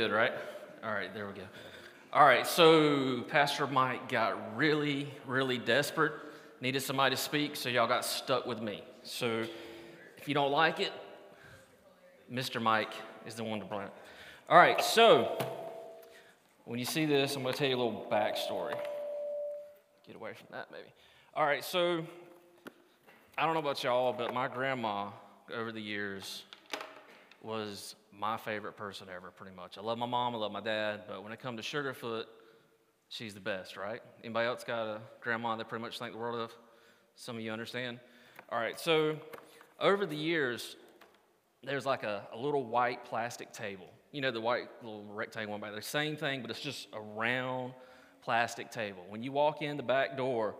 Good, 0.00 0.12
right? 0.12 0.32
All 0.82 0.92
right, 0.92 1.12
there 1.12 1.26
we 1.26 1.34
go. 1.34 1.42
All 2.10 2.24
right, 2.24 2.46
so 2.46 3.20
Pastor 3.28 3.66
Mike 3.66 4.08
got 4.08 4.56
really, 4.56 5.12
really 5.26 5.58
desperate, 5.58 6.14
needed 6.62 6.80
somebody 6.80 7.14
to 7.14 7.20
speak, 7.20 7.54
so 7.54 7.68
y'all 7.68 7.86
got 7.86 8.06
stuck 8.06 8.46
with 8.46 8.62
me. 8.62 8.82
So 9.02 9.44
if 10.16 10.26
you 10.26 10.32
don't 10.32 10.52
like 10.52 10.80
it, 10.80 10.90
Mr. 12.32 12.62
Mike 12.62 12.94
is 13.26 13.34
the 13.34 13.44
one 13.44 13.60
to 13.60 13.66
blame. 13.66 13.90
All 14.48 14.56
right, 14.56 14.82
so 14.82 15.36
when 16.64 16.78
you 16.78 16.86
see 16.86 17.04
this, 17.04 17.36
I'm 17.36 17.42
going 17.42 17.52
to 17.52 17.58
tell 17.58 17.68
you 17.68 17.76
a 17.76 17.82
little 17.84 18.06
backstory. 18.10 18.78
Get 20.06 20.16
away 20.16 20.32
from 20.32 20.46
that, 20.52 20.68
maybe. 20.72 20.88
All 21.34 21.44
right, 21.44 21.62
so 21.62 22.06
I 23.36 23.44
don't 23.44 23.52
know 23.52 23.60
about 23.60 23.84
y'all, 23.84 24.14
but 24.14 24.32
my 24.32 24.48
grandma 24.48 25.10
over 25.54 25.72
the 25.72 25.82
years 25.82 26.44
was 27.42 27.96
my 28.20 28.36
favorite 28.36 28.76
person 28.76 29.08
ever, 29.14 29.30
pretty 29.30 29.56
much. 29.56 29.78
I 29.78 29.80
love 29.80 29.96
my 29.96 30.06
mom, 30.06 30.34
I 30.34 30.38
love 30.38 30.52
my 30.52 30.60
dad, 30.60 31.04
but 31.08 31.24
when 31.24 31.32
it 31.32 31.40
comes 31.40 31.64
to 31.64 31.76
Sugarfoot, 31.76 32.24
she's 33.08 33.32
the 33.32 33.40
best, 33.40 33.78
right? 33.78 34.02
Anybody 34.22 34.46
else 34.46 34.62
got 34.62 34.86
a 34.86 35.00
grandma 35.22 35.56
that 35.56 35.68
pretty 35.70 35.82
much 35.82 35.98
think 35.98 36.12
the 36.12 36.18
world 36.18 36.38
of? 36.38 36.52
Some 37.16 37.36
of 37.36 37.42
you 37.42 37.50
understand? 37.50 37.98
All 38.50 38.58
right, 38.58 38.78
so 38.78 39.16
over 39.80 40.04
the 40.04 40.16
years, 40.16 40.76
there's 41.64 41.86
like 41.86 42.02
a, 42.02 42.26
a 42.34 42.36
little 42.36 42.62
white 42.62 43.06
plastic 43.06 43.52
table. 43.52 43.88
You 44.12 44.20
know, 44.20 44.30
the 44.30 44.40
white 44.40 44.68
little 44.82 45.04
rectangle 45.06 45.52
one 45.52 45.60
by 45.62 45.70
the 45.70 45.80
Same 45.80 46.14
thing, 46.14 46.42
but 46.42 46.50
it's 46.50 46.60
just 46.60 46.88
a 46.92 47.00
round 47.00 47.72
plastic 48.22 48.70
table. 48.70 49.02
When 49.08 49.22
you 49.22 49.32
walk 49.32 49.62
in 49.62 49.78
the 49.78 49.82
back 49.82 50.18
door, 50.18 50.56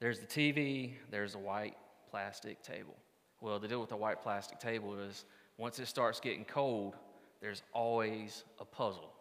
there's 0.00 0.18
the 0.18 0.26
TV, 0.26 0.94
there's 1.12 1.36
a 1.36 1.38
white 1.38 1.76
plastic 2.10 2.60
table. 2.64 2.96
Well, 3.40 3.60
the 3.60 3.68
deal 3.68 3.80
with 3.80 3.90
the 3.90 3.96
white 3.96 4.20
plastic 4.20 4.58
table 4.58 4.98
is 4.98 5.24
once 5.62 5.78
it 5.78 5.86
starts 5.86 6.18
getting 6.18 6.44
cold, 6.44 6.96
there's 7.40 7.62
always 7.72 8.42
a 8.58 8.64
puzzle. 8.64 9.12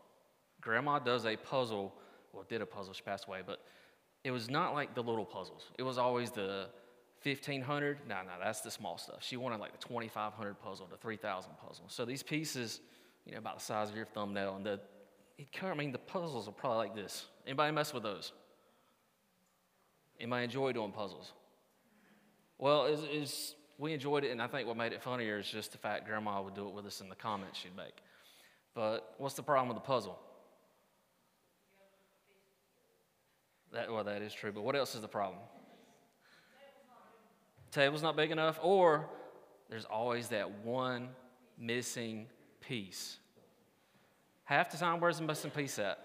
Grandma 0.60 0.98
does 0.98 1.28
a 1.28 1.36
puzzle, 1.36 1.94
well, 2.34 2.44
did 2.50 2.64
a 2.64 2.66
puzzle, 2.66 2.96
she 2.96 3.04
passed 3.04 3.28
away, 3.28 3.42
but 3.46 3.60
it 4.24 4.32
was 4.32 4.50
not 4.50 4.74
like 4.74 4.96
the 4.96 5.04
little 5.04 5.24
puzzles. 5.24 5.70
It 5.78 5.84
was 5.84 6.00
always 6.00 6.32
the 6.32 6.66
1500. 7.22 8.00
No, 8.10 8.16
no, 8.24 8.32
that's 8.44 8.62
the 8.62 8.72
small 8.72 8.98
stuff. 8.98 9.18
She 9.22 9.38
wanted 9.38 9.60
like 9.60 9.80
the 9.80 9.88
2500 9.88 10.60
puzzle, 10.60 10.88
the 10.90 10.98
3000 10.98 11.52
puzzle. 11.64 11.86
So 11.90 12.06
these 12.06 12.24
pieces, 12.24 12.82
you 13.28 13.34
know, 13.34 13.38
about 13.38 13.60
the 13.60 13.64
size 13.64 13.92
of 13.92 13.96
your 13.96 14.08
thumbnail, 14.08 14.56
and 14.56 14.66
the, 14.66 14.80
it, 15.38 15.48
I 15.62 15.76
mean, 15.76 15.92
the 15.92 16.00
puzzles 16.00 16.48
are 16.48 16.54
probably 16.54 16.88
like 16.88 16.96
this. 16.96 17.28
Anybody 17.46 17.72
mess 17.72 17.94
with 17.94 18.02
those? 18.02 18.34
Anybody 20.20 20.46
enjoy 20.46 20.72
doing 20.72 20.92
puzzles? 20.92 21.34
Well, 22.58 22.86
it's, 22.86 23.04
it's 23.12 23.56
we 23.82 23.94
enjoyed 23.94 24.24
it, 24.24 24.30
and 24.30 24.40
I 24.40 24.46
think 24.46 24.68
what 24.68 24.78
made 24.78 24.94
it 24.94 25.02
funnier 25.02 25.40
is 25.40 25.50
just 25.50 25.72
the 25.72 25.80
fact 25.80 26.06
Grandma 26.06 26.40
would 26.40 26.54
do 26.54 26.68
it 26.68 26.74
with 26.74 26.86
us 26.86 27.02
in 27.02 27.10
the 27.10 27.16
comments 27.16 27.60
she'd 27.60 27.76
make. 27.76 27.96
But 28.76 29.16
what's 29.18 29.34
the 29.34 29.42
problem 29.42 29.70
with 29.70 29.76
the 29.76 29.88
puzzle? 29.88 30.20
That, 33.74 33.92
well, 33.92 34.04
that 34.04 34.22
is 34.22 34.34
true, 34.36 34.52
but 34.52 34.62
what 34.62 34.76
else 34.76 34.94
is 34.94 35.02
the 35.02 35.08
problem? 35.08 35.42
Table's 37.72 38.04
not 38.04 38.16
big 38.16 38.30
enough, 38.30 38.60
or 38.62 39.10
there's 39.68 39.86
always 39.86 40.28
that 40.28 40.64
one 40.64 41.10
missing 41.58 42.28
piece. 42.60 43.18
Half 44.44 44.72
the 44.72 44.78
time, 44.78 45.00
where's 45.00 45.18
the 45.18 45.24
missing 45.24 45.50
piece 45.50 45.80
at? 45.80 45.98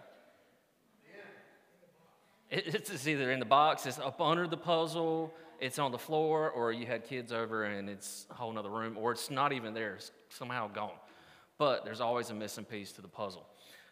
It's 2.49 3.07
either 3.07 3.33
in 3.33 3.39
the 3.39 3.45
box, 3.45 3.85
it's 3.85 3.99
up 3.99 4.21
under 4.21 4.47
the 4.47 4.57
puzzle, 4.57 5.35
it's 5.61 5.79
on 5.79 5.93
the 5.93 5.99
floor, 5.99 6.51
or 6.51 6.73
you 6.73 6.87
had 6.87 7.05
kids 7.05 7.33
over 7.33 7.65
and 7.65 7.89
it's 7.89 8.27
a 8.31 8.35
whole 8.35 8.57
other 8.59 8.71
room, 8.71 8.97
or 8.99 9.13
it's 9.13 9.31
not 9.31 9.53
even 9.53 9.75
there, 9.75 9.97
it's 9.97 10.13
somehow 10.29 10.69
gone. 10.69 10.91
But 11.59 11.85
there's 11.85 12.01
always 12.01 12.31
a 12.31 12.35
missing 12.35 12.65
piece 12.65 12.93
to 12.93 13.03
the 13.03 13.09
puzzle. 13.09 13.47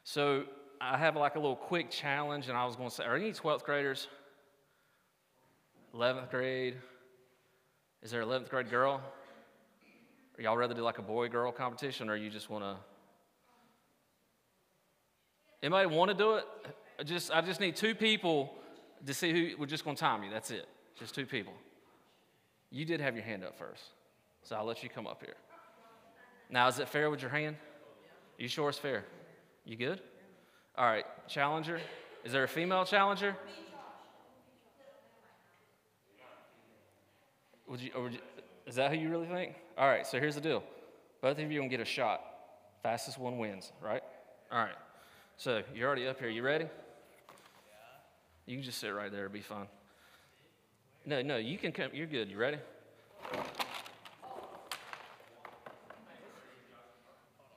So 0.04 0.44
I 0.80 0.98
have 0.98 1.16
like 1.16 1.36
a 1.36 1.38
little 1.38 1.56
quick 1.56 1.90
challenge, 1.90 2.48
and 2.48 2.56
I 2.56 2.66
was 2.66 2.76
going 2.76 2.90
to 2.90 2.94
say, 2.94 3.04
are 3.04 3.16
any 3.16 3.32
12th 3.32 3.64
graders? 3.64 4.08
11th 5.94 6.30
grade? 6.30 6.77
Is 8.02 8.10
there 8.10 8.20
an 8.20 8.28
11th 8.28 8.50
grade 8.50 8.68
girl? 8.68 9.00
Are 10.36 10.42
y'all 10.42 10.56
rather 10.56 10.74
do 10.74 10.83
like 10.83 10.98
a 10.98 11.02
boy 11.02 11.28
girl 11.28 11.52
competition, 11.52 12.10
or 12.10 12.16
you 12.16 12.28
just 12.28 12.50
want 12.50 12.64
to? 12.64 12.77
Anybody 15.62 15.86
want 15.86 16.10
to 16.10 16.16
do 16.16 16.34
it? 16.34 16.44
I 17.00 17.02
just, 17.02 17.30
I 17.30 17.40
just 17.40 17.60
need 17.60 17.77
two 17.77 17.94
people 17.94 18.55
to 19.06 19.14
see 19.14 19.33
who, 19.33 19.56
we're 19.58 19.66
just 19.66 19.84
going 19.84 19.96
to 19.96 20.00
time 20.00 20.22
you. 20.22 20.30
That's 20.30 20.50
it. 20.50 20.68
Just 20.98 21.14
two 21.14 21.27
people. 21.27 21.52
You 22.70 22.84
did 22.84 23.00
have 23.00 23.14
your 23.14 23.24
hand 23.24 23.44
up 23.44 23.56
first, 23.58 23.82
so 24.42 24.56
I'll 24.56 24.64
let 24.64 24.82
you 24.82 24.88
come 24.88 25.06
up 25.06 25.22
here. 25.22 25.34
Now, 26.50 26.68
is 26.68 26.78
it 26.78 26.88
fair 26.88 27.10
with 27.10 27.22
your 27.22 27.30
hand? 27.30 27.56
You 28.38 28.48
sure 28.48 28.68
it's 28.68 28.78
fair? 28.78 29.04
You 29.64 29.77
good? 29.77 30.00
All 30.77 30.86
right, 30.86 31.04
challenger. 31.28 31.80
Is 32.24 32.33
there 32.33 32.44
a 32.44 32.48
female 32.48 32.84
challenger? 32.84 33.36
Would 37.68 37.80
you, 37.80 37.90
would 37.96 38.12
you, 38.12 38.18
is 38.66 38.74
that 38.74 38.90
who 38.90 38.98
you 38.98 39.08
really 39.08 39.27
think? 39.27 39.54
All 39.78 39.88
right, 39.88 40.06
so 40.06 40.18
here's 40.18 40.34
the 40.34 40.40
deal. 40.40 40.62
Both 41.20 41.38
of 41.38 41.50
you 41.50 41.58
are 41.58 41.60
going 41.60 41.70
to 41.70 41.77
get 41.77 41.83
a 41.83 41.88
shot. 41.88 42.20
Fastest 42.83 43.18
one 43.18 43.38
wins, 43.38 43.72
right? 43.83 44.02
All 44.52 44.58
right. 44.58 44.74
So 45.36 45.62
you're 45.74 45.86
already 45.86 46.06
up 46.06 46.20
here. 46.20 46.28
You 46.28 46.42
ready? 46.42 46.66
You 48.46 48.56
can 48.56 48.62
just 48.62 48.78
sit 48.78 48.88
right 48.88 49.10
there. 49.10 49.24
It'll 49.24 49.33
be 49.33 49.40
fun. 49.40 49.66
No, 51.06 51.20
no, 51.20 51.36
you 51.36 51.58
can 51.58 51.70
come. 51.70 51.90
You're 51.92 52.06
good. 52.06 52.30
You 52.30 52.38
ready? 52.38 52.58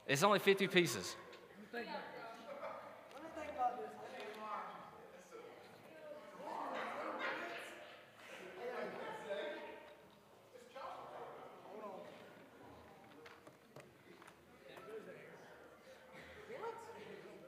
It's 0.05 0.23
only 0.23 0.39
50 0.39 0.67
pieces. 0.67 1.15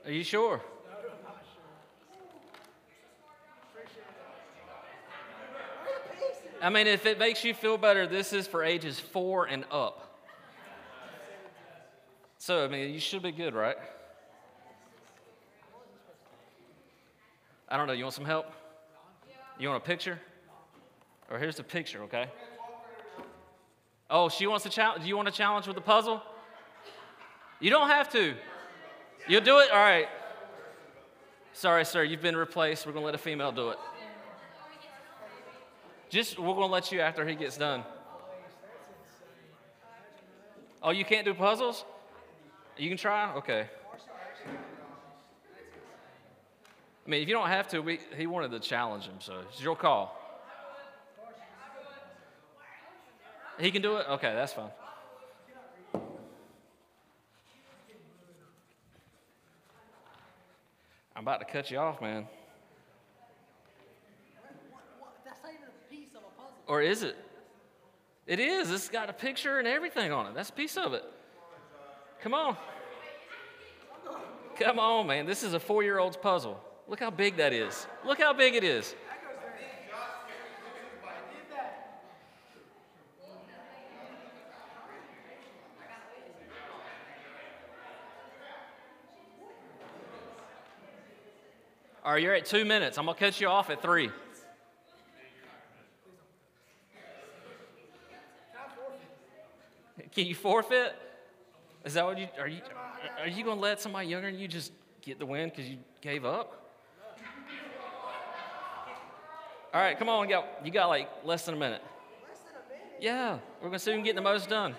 Are 0.06 0.12
you 0.12 0.24
sure? 0.24 0.62
I 6.62 6.70
mean, 6.70 6.88
if 6.88 7.06
it 7.06 7.18
makes 7.20 7.44
you 7.44 7.54
feel 7.54 7.78
better, 7.78 8.06
this 8.06 8.34
is 8.34 8.48
for 8.48 8.64
ages 8.64 9.00
four 9.00 9.46
and 9.46 9.66
up. 9.72 10.06
So, 12.38 12.64
I 12.64 12.68
mean, 12.68 12.94
you 12.94 13.00
should 13.00 13.22
be 13.22 13.32
good, 13.32 13.54
right? 13.54 13.78
I 17.68 17.78
don't 17.78 17.88
know. 17.88 17.94
You 17.94 18.04
want 18.04 18.16
some 18.16 18.26
help? 18.26 18.48
You 19.60 19.70
want 19.70 19.84
a 19.84 19.86
picture? 19.86 20.20
Or 21.30 21.38
here's 21.38 21.58
the 21.58 21.64
picture, 21.64 22.04
okay? 22.04 22.28
Oh, 24.10 24.30
she 24.30 24.48
wants 24.48 24.64
to 24.64 24.70
challenge. 24.70 25.04
Do 25.04 25.08
you 25.10 25.16
want 25.16 25.28
to 25.28 25.34
challenge 25.34 25.68
with 25.68 25.76
the 25.76 25.82
puzzle? 25.82 26.22
You 27.60 27.70
don't 27.70 27.90
have 27.90 28.10
to. 28.14 28.34
You'll 29.28 29.42
do 29.42 29.60
it? 29.60 29.70
All 29.70 29.78
right. 29.78 30.08
Sorry, 31.54 31.86
sir. 31.86 32.04
You've 32.04 32.22
been 32.22 32.38
replaced. 32.38 32.86
We're 32.86 32.94
going 32.94 33.04
to 33.04 33.06
let 33.06 33.16
a 33.16 33.20
female 33.20 33.52
do 33.52 33.70
it. 33.70 33.78
Just, 36.10 36.40
we're 36.40 36.56
to 36.56 36.66
let 36.66 36.92
you 36.92 37.02
after 37.02 37.26
he 37.28 37.36
gets 37.36 37.56
done. 37.58 37.84
Oh, 40.82 40.92
you 40.92 41.06
can't 41.06 41.26
do 41.26 41.34
puzzles? 41.34 41.86
You 42.78 42.90
can 42.90 42.98
try? 42.98 43.36
Okay. 43.36 43.68
I 47.06 47.10
mean, 47.10 47.22
if 47.22 47.28
you 47.28 47.34
don't 47.34 47.50
have 47.50 47.68
to, 47.70 47.82
we, 47.82 48.00
he 48.18 48.28
wanted 48.28 48.52
to 48.52 48.60
challenge 48.60 49.06
him, 49.06 49.16
so 49.20 49.42
it's 49.50 49.62
your 49.62 49.76
call. 49.76 50.16
He 53.60 53.72
can 53.72 53.82
do 53.82 53.98
it? 53.98 54.06
Okay, 54.10 54.34
that's 54.34 54.54
fine. 54.54 54.70
I'm 61.16 61.24
about 61.24 61.40
to 61.42 61.46
cut 61.46 61.70
you 61.70 61.78
off, 61.78 62.02
man. 62.02 62.28
Or 66.70 66.84
is 66.84 67.02
it? 67.02 67.18
It 68.28 68.40
is. 68.40 68.70
It's 68.70 68.90
got 68.90 69.10
a 69.10 69.14
picture 69.14 69.58
and 69.58 69.68
everything 69.68 70.12
on 70.12 70.28
it. 70.28 70.36
That's 70.36 70.52
a 70.52 70.54
piece 70.54 70.78
of 70.78 70.94
it. 70.94 71.04
Come 72.22 72.36
on. 72.36 72.56
Come 74.56 74.78
on, 74.78 75.08
man. 75.08 75.26
This 75.26 75.42
is 75.42 75.56
a 75.56 75.60
four 75.60 75.82
year 75.82 75.98
old's 75.98 76.16
puzzle. 76.16 76.62
Look 76.88 77.00
how 77.00 77.10
big 77.10 77.38
that 77.38 77.54
is. 77.54 77.88
Look 78.06 78.22
how 78.22 78.34
big 78.34 78.54
it 78.54 78.64
is. 78.64 78.94
All 92.06 92.14
right, 92.14 92.24
you're 92.24 92.34
at 92.34 92.46
two 92.46 92.64
minutes. 92.64 92.98
I'm 92.98 93.06
going 93.06 93.18
to 93.18 93.24
cut 93.24 93.42
you 93.42 93.48
off 93.48 93.70
at 93.70 93.82
three. 93.82 94.10
Can 100.14 100.26
you 100.26 100.36
forfeit? 100.36 100.96
Is 101.86 101.94
that 101.94 102.06
what 102.06 102.18
you 102.18 102.28
are 102.40 102.48
you 102.48 102.62
are 103.20 103.28
you 103.28 103.44
gonna 103.44 103.60
let 103.60 103.80
somebody 103.80 104.08
younger 104.08 104.32
than 104.32 104.40
you 104.40 104.48
just 104.48 104.72
get 105.02 105.20
the 105.20 105.26
win 105.26 105.50
because 105.50 105.70
you 105.70 105.78
gave 106.02 106.26
up? 106.26 106.60
All 109.72 109.82
right, 109.82 109.98
come 110.00 110.10
on, 110.10 110.28
you 110.28 110.34
got, 110.34 110.66
you 110.66 110.72
got 110.72 110.88
like 110.88 111.10
less 111.24 111.46
than 111.46 111.54
a 111.54 111.58
minute. 111.58 111.84
Yeah, 113.00 113.38
we're 113.62 113.68
gonna 113.68 113.80
see 113.80 113.92
who 113.92 113.98
can 113.98 114.04
get 114.04 114.16
the 114.16 114.22
most 114.22 114.50
done. 114.50 114.76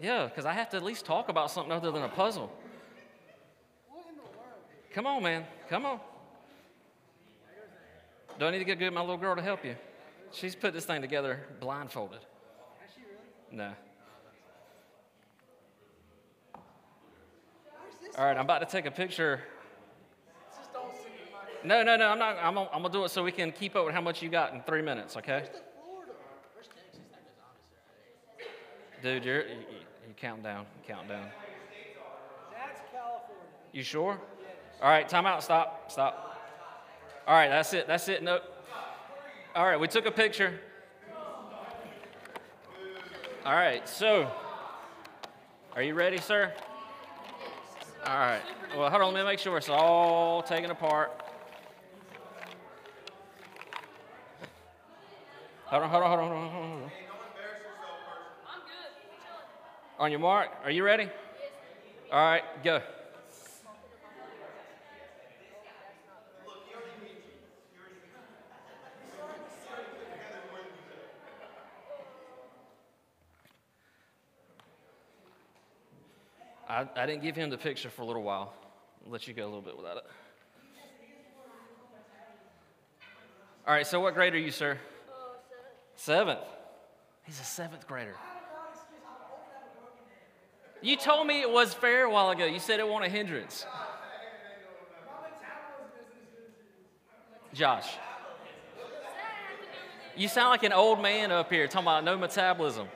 Yeah, 0.00 0.26
because 0.26 0.46
I 0.46 0.52
have 0.52 0.70
to 0.70 0.78
at 0.78 0.82
least 0.82 1.04
talk 1.04 1.28
about 1.28 1.50
something 1.50 1.72
other 1.72 1.90
than 1.90 2.02
a 2.02 2.08
puzzle. 2.08 2.50
Come 4.92 5.06
on, 5.06 5.22
man. 5.22 5.44
Come 5.68 5.86
on. 5.86 6.00
Do 8.38 8.46
I 8.46 8.50
need 8.50 8.58
to 8.58 8.64
get 8.64 8.78
good 8.78 8.92
my 8.92 9.00
little 9.00 9.18
girl 9.18 9.36
to 9.36 9.42
help 9.42 9.64
you? 9.64 9.76
She's 10.32 10.54
put 10.54 10.72
this 10.72 10.86
thing 10.86 11.02
together 11.02 11.40
blindfolded. 11.60 12.20
No. 13.50 13.72
All 18.18 18.26
right, 18.26 18.36
I'm 18.36 18.44
about 18.44 18.58
to 18.58 18.66
take 18.66 18.84
a 18.84 18.90
picture. 18.90 19.40
No, 21.64 21.82
no, 21.82 21.96
no, 21.96 22.08
I'm 22.08 22.18
not. 22.18 22.36
I'm, 22.42 22.58
I'm 22.58 22.82
gonna 22.82 22.90
do 22.90 23.04
it 23.04 23.08
so 23.10 23.22
we 23.22 23.32
can 23.32 23.52
keep 23.52 23.74
up 23.74 23.86
with 23.86 23.94
how 23.94 24.02
much 24.02 24.20
you 24.20 24.28
got 24.28 24.52
in 24.52 24.60
three 24.62 24.82
minutes, 24.82 25.16
okay? 25.16 25.44
Dude, 29.02 29.24
you're 29.24 29.46
you, 29.46 29.54
you 30.06 30.14
counting 30.16 30.42
down, 30.42 30.66
counting 30.86 31.08
down. 31.08 31.28
That's 32.52 32.80
California. 32.92 33.44
You 33.72 33.82
sure? 33.82 34.20
All 34.82 34.90
right, 34.90 35.08
time 35.08 35.24
out. 35.24 35.42
Stop, 35.42 35.90
stop. 35.90 36.38
All 37.26 37.34
right, 37.34 37.48
that's 37.48 37.72
it. 37.72 37.86
That's 37.86 38.08
it. 38.08 38.22
Nope. 38.22 38.42
All 39.54 39.64
right, 39.64 39.80
we 39.80 39.88
took 39.88 40.04
a 40.04 40.10
picture. 40.10 40.60
All 43.46 43.54
right, 43.54 43.88
so 43.88 44.30
are 45.74 45.82
you 45.82 45.94
ready, 45.94 46.18
sir? 46.18 46.52
All 48.04 48.18
right. 48.18 48.42
Well, 48.76 48.90
hold 48.90 49.02
on. 49.02 49.14
Let 49.14 49.24
me 49.24 49.30
make 49.30 49.38
sure 49.38 49.56
it's 49.56 49.68
all 49.68 50.42
taken 50.42 50.70
apart. 50.70 51.12
Hold 55.66 55.84
on, 55.84 55.88
hold 55.88 56.02
on, 56.02 56.10
hold 56.10 56.20
on, 56.20 56.28
hold 56.28 56.42
on, 56.42 56.50
hold 56.50 56.82
on. 56.82 56.90
On 60.00 60.10
your 60.10 60.20
mark, 60.20 60.50
are 60.64 60.70
you 60.70 60.84
ready? 60.84 61.08
All 62.12 62.22
right, 62.22 62.42
go. 62.62 62.82
I, 76.96 77.02
I 77.02 77.06
didn't 77.06 77.22
give 77.22 77.36
him 77.36 77.50
the 77.50 77.58
picture 77.58 77.90
for 77.90 78.02
a 78.02 78.04
little 78.04 78.22
while. 78.22 78.52
I'll 79.04 79.12
let 79.12 79.26
you 79.26 79.34
go 79.34 79.44
a 79.44 79.46
little 79.46 79.62
bit 79.62 79.76
without 79.76 79.98
it. 79.98 80.04
All 83.66 83.74
right, 83.74 83.86
so 83.86 84.00
what 84.00 84.14
grade 84.14 84.34
are 84.34 84.38
you, 84.38 84.50
sir? 84.50 84.78
Seventh. 85.94 86.40
He's 87.24 87.40
a 87.40 87.44
seventh 87.44 87.86
grader. 87.86 88.16
You 90.80 90.96
told 90.96 91.28
me 91.28 91.40
it 91.40 91.50
was 91.50 91.72
fair 91.72 92.04
a 92.04 92.10
while 92.10 92.30
ago. 92.30 92.44
You 92.44 92.58
said 92.58 92.80
it 92.80 92.88
wasn't 92.88 93.06
a 93.06 93.16
hindrance. 93.16 93.64
Josh. 97.54 97.86
You 100.16 100.26
sound 100.26 100.50
like 100.50 100.64
an 100.64 100.72
old 100.72 101.00
man 101.00 101.30
up 101.30 101.50
here 101.50 101.68
talking 101.68 101.86
about 101.86 102.02
no 102.04 102.18
metabolism. 102.18 102.88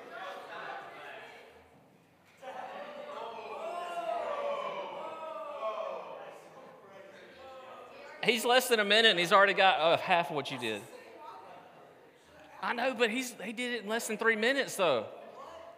He's 8.27 8.45
less 8.45 8.67
than 8.67 8.81
a 8.81 8.85
minute 8.85 9.11
and 9.11 9.21
he's 9.21 9.33
already 9.33 9.55
got 9.55 9.79
uh, 9.79 9.97
half 9.99 10.31
of 10.31 10.37
what 10.37 10.51
you 10.51 10.59
did. 10.59 10.83
I 12.61 12.73
know, 12.73 12.93
but 12.93 13.09
he's, 13.09 13.35
he 13.45 13.53
did 13.53 13.75
it 13.75 13.83
in 13.85 13.89
less 13.89 14.09
than 14.09 14.17
three 14.17 14.35
minutes, 14.35 14.75
though. 14.75 15.07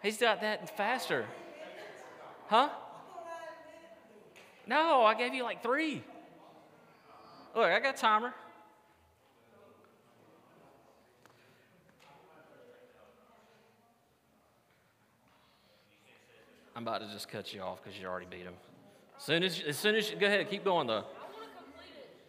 He's 0.02 0.16
got 0.16 0.40
that 0.40 0.74
faster. 0.74 1.26
Huh? 2.46 2.70
No, 4.66 5.04
I 5.04 5.14
gave 5.14 5.34
you 5.34 5.42
like 5.42 5.62
three. 5.62 6.02
Look, 7.54 7.66
I 7.66 7.80
got 7.80 7.98
timer. 7.98 8.32
I'm 16.74 16.82
about 16.82 17.00
to 17.00 17.12
just 17.12 17.28
cut 17.28 17.52
you 17.52 17.60
off 17.60 17.82
because 17.82 17.98
you 17.98 18.06
already 18.06 18.26
beat 18.30 18.44
him. 18.44 18.54
As 19.18 19.24
soon 19.24 19.42
as, 19.42 19.60
as 19.66 19.76
soon 19.76 19.96
as 19.96 20.10
go 20.18 20.26
ahead, 20.26 20.48
keep 20.48 20.64
going 20.64 20.86
though. 20.86 21.04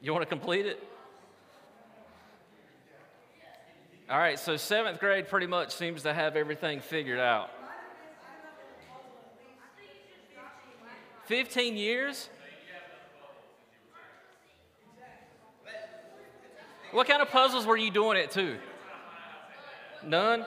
You 0.01 0.13
want 0.13 0.24
to 0.24 0.30
complete 0.30 0.66
it? 0.66 0.81
All 4.10 4.18
right, 4.18 4.40
so 4.40 4.57
seventh 4.57 5.00
grade 5.00 5.28
pretty 5.28 5.46
much 5.46 5.75
seems 5.75 6.04
to 6.04 6.13
have 6.13 6.36
everything 6.36 6.80
figured 6.80 7.19
out. 7.19 7.51
15 11.25 11.78
years? 11.78 12.28
What 16.92 17.07
kind 17.07 17.22
of 17.22 17.30
puzzles 17.30 17.68
were 17.68 17.78
you 17.78 17.92
doing 17.92 18.18
it 18.18 18.31
to? 18.31 18.57
None? 20.04 20.44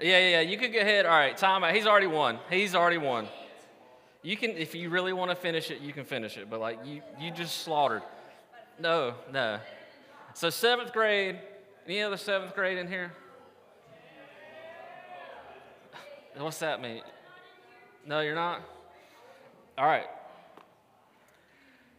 Yeah, 0.00 0.28
yeah. 0.28 0.40
You 0.40 0.56
could 0.56 0.72
go 0.72 0.80
ahead. 0.80 1.04
All 1.04 1.12
right, 1.12 1.36
time 1.36 1.64
out. 1.64 1.74
He's 1.74 1.86
already 1.86 2.06
won. 2.06 2.38
He's 2.48 2.74
already 2.74 2.98
won. 2.98 3.28
You 4.24 4.38
can, 4.38 4.52
if 4.52 4.74
you 4.74 4.88
really 4.88 5.12
want 5.12 5.30
to 5.30 5.36
finish 5.36 5.70
it, 5.70 5.82
you 5.82 5.92
can 5.92 6.04
finish 6.04 6.38
it. 6.38 6.48
But 6.48 6.58
like 6.58 6.78
you, 6.84 7.02
you 7.20 7.30
just 7.30 7.58
slaughtered. 7.58 8.02
No, 8.80 9.14
no. 9.30 9.60
So 10.32 10.48
seventh 10.50 10.92
grade. 10.92 11.38
Any 11.86 12.00
other 12.00 12.16
seventh 12.16 12.54
grade 12.54 12.78
in 12.78 12.88
here? 12.88 13.12
What's 16.38 16.58
that 16.60 16.80
mean? 16.80 17.02
No, 18.06 18.20
you're 18.20 18.34
not? 18.34 18.62
All 19.76 19.84
right. 19.84 20.06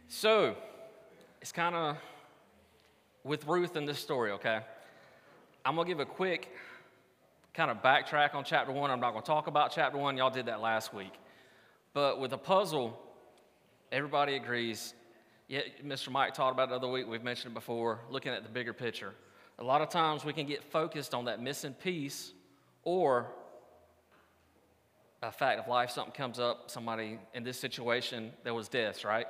So, 0.08 0.56
it's 1.42 1.52
kind 1.52 1.76
of 1.76 1.98
with 3.24 3.46
Ruth 3.46 3.76
in 3.76 3.86
this 3.86 4.00
story, 4.00 4.32
okay? 4.32 4.62
I'm 5.64 5.76
to 5.86 5.92
give 5.92 6.00
a 6.00 6.06
quick 6.06 6.52
kind 7.54 7.70
of 7.70 7.84
backtrack 7.84 8.34
on 8.34 8.44
chapter 8.44 8.72
one. 8.72 8.90
I'm 8.90 9.00
not 9.00 9.12
to 9.24 9.28
talk 9.28 9.46
about 9.48 9.72
chapter 9.72 9.98
one. 9.98 10.18
Y'all 10.18 10.30
did 10.32 10.48
that 10.48 10.60
last 10.60 10.94
week. 10.94 11.14
But 11.96 12.20
with 12.20 12.34
a 12.34 12.38
puzzle, 12.38 13.00
everybody 13.90 14.36
agrees. 14.36 14.94
Yeah, 15.48 15.62
Mr. 15.82 16.12
Mike 16.12 16.34
talked 16.34 16.54
about 16.54 16.66
it 16.66 16.72
the 16.72 16.76
other 16.76 16.90
week. 16.90 17.08
We've 17.08 17.24
mentioned 17.24 17.54
it 17.54 17.56
before, 17.56 18.02
looking 18.10 18.34
at 18.34 18.44
the 18.44 18.50
bigger 18.50 18.74
picture. 18.74 19.14
A 19.60 19.64
lot 19.64 19.82
of 19.82 19.88
times 19.88 20.26
we 20.26 20.34
can 20.34 20.46
get 20.46 20.62
focused 20.62 21.14
on 21.14 21.24
that 21.26 21.42
missing 21.42 21.74
piece 21.74 22.34
or 22.84 23.32
a 25.24 25.32
fact 25.32 25.58
of 25.58 25.70
life, 25.70 25.90
something 25.90 26.14
comes 26.14 26.38
up, 26.38 26.70
somebody 26.70 27.18
in 27.34 27.46
this 27.46 27.58
situation, 27.58 28.34
there 28.44 28.54
was 28.54 28.68
deaths, 28.68 29.06
right? 29.06 29.28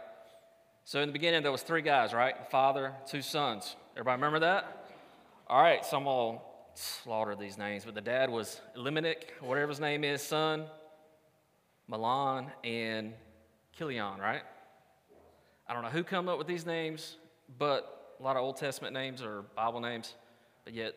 So 0.85 1.01
in 1.01 1.07
the 1.07 1.13
beginning, 1.13 1.43
there 1.43 1.51
was 1.51 1.61
three 1.61 1.83
guys, 1.83 2.13
right? 2.13 2.33
Father, 2.49 2.93
two 3.07 3.21
sons. 3.21 3.75
Everybody 3.93 4.15
remember 4.15 4.39
that? 4.39 4.87
All 5.47 5.61
right, 5.61 5.85
so 5.85 5.97
I'm 5.97 6.05
going 6.05 6.39
to 6.39 6.81
slaughter 6.81 7.35
these 7.35 7.59
names, 7.59 7.85
but 7.85 7.93
the 7.93 8.01
dad 8.01 8.31
was 8.31 8.59
Elimelech, 8.75 9.35
whatever 9.39 9.69
his 9.69 9.79
name 9.79 10.03
is, 10.03 10.23
son, 10.23 10.65
Mahlon, 11.89 12.47
and 12.63 13.13
Chilion, 13.77 14.19
right? 14.19 14.41
I 15.67 15.73
don't 15.73 15.83
know 15.83 15.89
who 15.89 16.03
come 16.03 16.29
up 16.29 16.37
with 16.37 16.47
these 16.47 16.65
names, 16.65 17.17
but 17.57 18.15
a 18.19 18.23
lot 18.23 18.35
of 18.35 18.43
Old 18.43 18.57
Testament 18.57 18.93
names 18.93 19.21
or 19.21 19.43
Bible 19.55 19.79
names, 19.79 20.13
but 20.63 20.73
yet, 20.73 20.95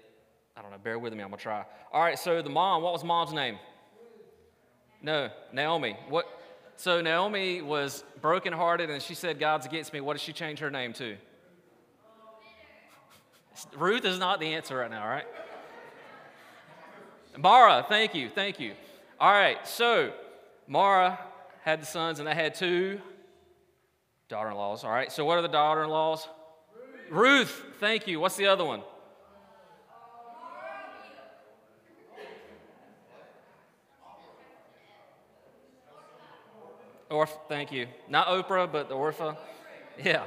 I 0.56 0.62
don't 0.62 0.70
know, 0.70 0.78
bear 0.78 0.98
with 0.98 1.12
me, 1.12 1.22
I'm 1.22 1.30
to 1.30 1.36
try. 1.36 1.64
All 1.92 2.02
right, 2.02 2.18
so 2.18 2.42
the 2.42 2.50
mom, 2.50 2.82
what 2.82 2.92
was 2.92 3.04
mom's 3.04 3.32
name? 3.32 3.58
No, 5.02 5.30
Naomi. 5.52 5.96
What? 6.08 6.26
So 6.76 7.00
Naomi 7.00 7.62
was 7.62 8.04
brokenhearted 8.20 8.90
and 8.90 9.02
she 9.02 9.14
said, 9.14 9.38
God's 9.38 9.66
against 9.66 9.92
me. 9.92 10.00
What 10.00 10.14
did 10.14 10.22
she 10.22 10.32
change 10.32 10.58
her 10.60 10.70
name 10.70 10.92
to? 10.94 11.16
Ruth 13.76 14.04
is 14.04 14.18
not 14.18 14.40
the 14.40 14.54
answer 14.54 14.76
right 14.76 14.90
now, 14.90 15.02
all 15.02 15.08
right? 15.08 15.26
Mara, 17.36 17.84
thank 17.88 18.14
you, 18.14 18.28
thank 18.28 18.58
you. 18.58 18.74
All 19.20 19.32
right, 19.32 19.66
so 19.66 20.12
Mara 20.68 21.18
had 21.62 21.80
the 21.80 21.86
sons 21.86 22.18
and 22.18 22.28
they 22.28 22.34
had 22.34 22.54
two 22.54 23.00
daughter 24.28 24.50
in 24.50 24.56
laws, 24.56 24.84
all 24.84 24.90
right? 24.90 25.10
So 25.10 25.24
what 25.24 25.38
are 25.38 25.42
the 25.42 25.48
daughter 25.48 25.82
in 25.82 25.88
laws? 25.88 26.28
Ruth. 27.10 27.48
Ruth, 27.48 27.64
thank 27.80 28.06
you. 28.06 28.20
What's 28.20 28.36
the 28.36 28.46
other 28.46 28.64
one? 28.64 28.82
Orph, 37.10 37.30
thank 37.48 37.72
you. 37.72 37.86
Not 38.06 38.26
Oprah, 38.26 38.70
but 38.70 38.90
the 38.90 38.94
Orpah. 38.94 39.34
Yeah. 40.04 40.24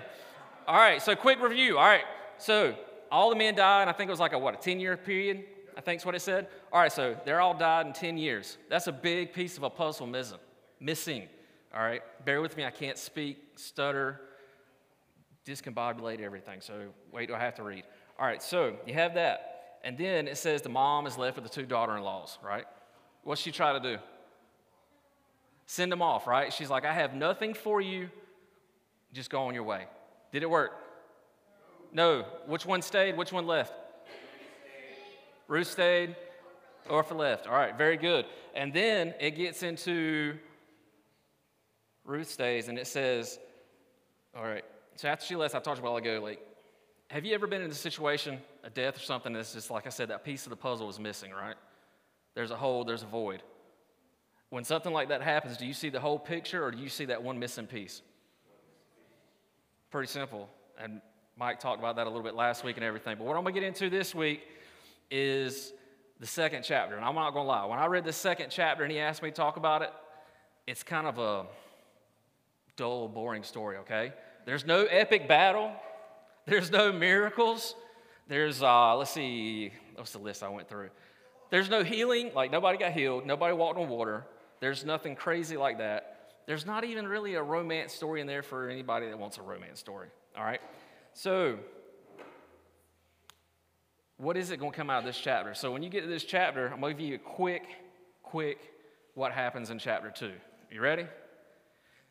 All 0.67 0.75
right, 0.75 0.99
so 0.99 1.15
quick 1.15 1.39
review. 1.39 1.77
All 1.77 1.85
right, 1.85 2.03
so 2.39 2.75
all 3.11 3.29
the 3.29 3.35
men 3.35 3.53
died, 3.53 3.81
and 3.81 3.89
I 3.89 3.93
think 3.93 4.07
it 4.07 4.11
was 4.11 4.19
like 4.19 4.33
a, 4.33 4.39
what, 4.39 4.55
a 4.55 4.57
10 4.57 4.79
year 4.79 4.97
period? 4.97 5.43
I 5.81 5.83
think's 5.83 6.05
what 6.05 6.13
it 6.13 6.19
said. 6.19 6.47
All 6.71 6.79
right, 6.79 6.91
so 6.91 7.17
they're 7.25 7.41
all 7.41 7.55
died 7.55 7.87
in 7.87 7.93
10 7.93 8.15
years. 8.15 8.59
That's 8.69 8.85
a 8.85 8.91
big 8.91 9.33
piece 9.33 9.57
of 9.57 9.63
a 9.63 9.69
puzzle 9.69 10.05
missing. 10.05 10.37
Missing. 10.79 11.27
All 11.75 11.81
right, 11.81 12.03
bear 12.23 12.39
with 12.39 12.55
me. 12.55 12.65
I 12.65 12.69
can't 12.69 12.99
speak, 12.99 13.39
stutter, 13.55 14.21
discombobulate 15.43 16.21
everything. 16.21 16.61
So 16.61 16.89
wait, 17.11 17.29
do 17.29 17.33
I 17.33 17.39
have 17.39 17.55
to 17.55 17.63
read? 17.63 17.83
All 18.19 18.27
right, 18.27 18.43
so 18.43 18.75
you 18.85 18.93
have 18.93 19.15
that, 19.15 19.79
and 19.83 19.97
then 19.97 20.27
it 20.27 20.37
says 20.37 20.61
the 20.61 20.69
mom 20.69 21.07
is 21.07 21.17
left 21.17 21.35
with 21.35 21.45
the 21.45 21.49
two 21.49 21.65
daughter-in-laws. 21.65 22.37
Right? 22.43 22.65
What's 23.23 23.41
she 23.41 23.51
try 23.51 23.73
to 23.73 23.79
do? 23.79 23.97
Send 25.65 25.91
them 25.91 26.03
off. 26.03 26.27
Right? 26.27 26.53
She's 26.53 26.69
like, 26.69 26.85
I 26.85 26.93
have 26.93 27.15
nothing 27.15 27.55
for 27.55 27.81
you. 27.81 28.11
Just 29.13 29.31
go 29.31 29.41
on 29.47 29.55
your 29.55 29.63
way. 29.63 29.85
Did 30.31 30.43
it 30.43 30.49
work? 30.49 30.73
No. 31.91 32.23
Which 32.45 32.67
one 32.67 32.83
stayed? 32.83 33.17
Which 33.17 33.33
one 33.33 33.47
left? 33.47 33.73
Ruth 35.51 35.67
stayed. 35.67 36.15
Orpah 36.89 37.13
left. 37.13 37.45
All 37.45 37.53
right, 37.53 37.77
very 37.77 37.97
good. 37.97 38.25
And 38.55 38.71
then 38.71 39.13
it 39.19 39.31
gets 39.31 39.63
into 39.63 40.37
Ruth 42.05 42.29
stays, 42.29 42.69
and 42.69 42.79
it 42.79 42.87
says, 42.87 43.37
all 44.33 44.45
right, 44.45 44.63
so 44.95 45.09
after 45.09 45.25
she 45.25 45.35
left, 45.35 45.53
I 45.53 45.59
talked 45.59 45.79
a 45.79 45.81
while 45.81 45.97
ago, 45.97 46.21
like, 46.23 46.39
have 47.09 47.25
you 47.25 47.33
ever 47.35 47.47
been 47.47 47.61
in 47.61 47.69
a 47.69 47.73
situation, 47.73 48.39
a 48.63 48.69
death 48.69 48.95
or 48.95 49.01
something, 49.01 49.33
that's 49.33 49.53
just 49.53 49.69
like 49.69 49.85
I 49.85 49.89
said, 49.89 50.07
that 50.07 50.23
piece 50.23 50.45
of 50.45 50.51
the 50.51 50.55
puzzle 50.55 50.87
was 50.87 51.01
missing, 51.01 51.31
right? 51.31 51.57
There's 52.33 52.51
a 52.51 52.55
hole, 52.55 52.85
there's 52.85 53.03
a 53.03 53.07
void. 53.07 53.43
When 54.51 54.63
something 54.63 54.93
like 54.93 55.09
that 55.09 55.21
happens, 55.21 55.57
do 55.57 55.65
you 55.65 55.73
see 55.73 55.89
the 55.89 55.99
whole 55.99 56.17
picture 56.17 56.63
or 56.63 56.71
do 56.71 56.77
you 56.77 56.87
see 56.87 57.03
that 57.05 57.21
one 57.21 57.37
missing 57.37 57.67
piece? 57.67 58.01
Pretty 59.91 60.07
simple. 60.07 60.47
And 60.79 61.01
Mike 61.35 61.59
talked 61.59 61.79
about 61.79 61.97
that 61.97 62.07
a 62.07 62.09
little 62.09 62.23
bit 62.23 62.35
last 62.35 62.63
week 62.63 62.77
and 62.77 62.85
everything. 62.85 63.17
But 63.17 63.27
what 63.27 63.35
I'm 63.35 63.43
going 63.43 63.53
to 63.53 63.59
get 63.59 63.67
into 63.67 63.89
this 63.89 64.15
week 64.15 64.43
is 65.11 65.73
the 66.19 66.25
second 66.25 66.63
chapter. 66.63 66.95
And 66.95 67.05
I'm 67.05 67.15
not 67.15 67.31
going 67.33 67.45
to 67.45 67.49
lie. 67.49 67.65
When 67.65 67.77
I 67.77 67.85
read 67.85 68.05
the 68.05 68.13
second 68.13 68.47
chapter 68.49 68.83
and 68.83 68.91
he 68.91 68.97
asked 68.97 69.21
me 69.21 69.29
to 69.29 69.35
talk 69.35 69.57
about 69.57 69.83
it, 69.83 69.91
it's 70.65 70.81
kind 70.81 71.05
of 71.05 71.19
a 71.19 71.45
dull, 72.77 73.07
boring 73.07 73.43
story, 73.43 73.77
okay? 73.77 74.13
There's 74.45 74.65
no 74.65 74.85
epic 74.85 75.27
battle, 75.27 75.71
there's 76.45 76.71
no 76.71 76.91
miracles. 76.91 77.75
There's, 78.27 78.63
uh, 78.63 78.95
let's 78.95 79.11
see, 79.11 79.73
what's 79.95 80.13
the 80.13 80.19
list 80.19 80.41
I 80.41 80.47
went 80.47 80.69
through? 80.69 80.89
There's 81.49 81.69
no 81.69 81.83
healing, 81.83 82.31
like 82.33 82.49
nobody 82.49 82.77
got 82.77 82.93
healed, 82.93 83.25
nobody 83.25 83.53
walked 83.53 83.77
on 83.77 83.89
water. 83.89 84.25
There's 84.61 84.85
nothing 84.85 85.15
crazy 85.15 85.57
like 85.57 85.79
that. 85.79 86.29
There's 86.47 86.65
not 86.65 86.85
even 86.85 87.07
really 87.07 87.35
a 87.35 87.43
romance 87.43 87.93
story 87.93 88.21
in 88.21 88.27
there 88.27 88.41
for 88.41 88.69
anybody 88.69 89.07
that 89.07 89.19
wants 89.19 89.37
a 89.37 89.41
romance 89.41 89.79
story, 89.79 90.07
all 90.37 90.43
right? 90.43 90.61
So, 91.13 91.57
what 94.21 94.37
is 94.37 94.51
it 94.51 94.59
going 94.59 94.71
to 94.71 94.77
come 94.77 94.89
out 94.91 94.99
of 94.99 95.05
this 95.05 95.17
chapter? 95.17 95.55
So, 95.55 95.71
when 95.71 95.81
you 95.81 95.89
get 95.89 96.01
to 96.01 96.07
this 96.07 96.23
chapter, 96.23 96.67
I'm 96.67 96.79
going 96.79 96.95
to 96.95 97.01
give 97.01 97.09
you 97.09 97.15
a 97.15 97.17
quick, 97.17 97.63
quick 98.21 98.59
what 99.15 99.31
happens 99.31 99.71
in 99.71 99.79
chapter 99.79 100.11
2. 100.11 100.31
You 100.71 100.79
ready? 100.79 101.07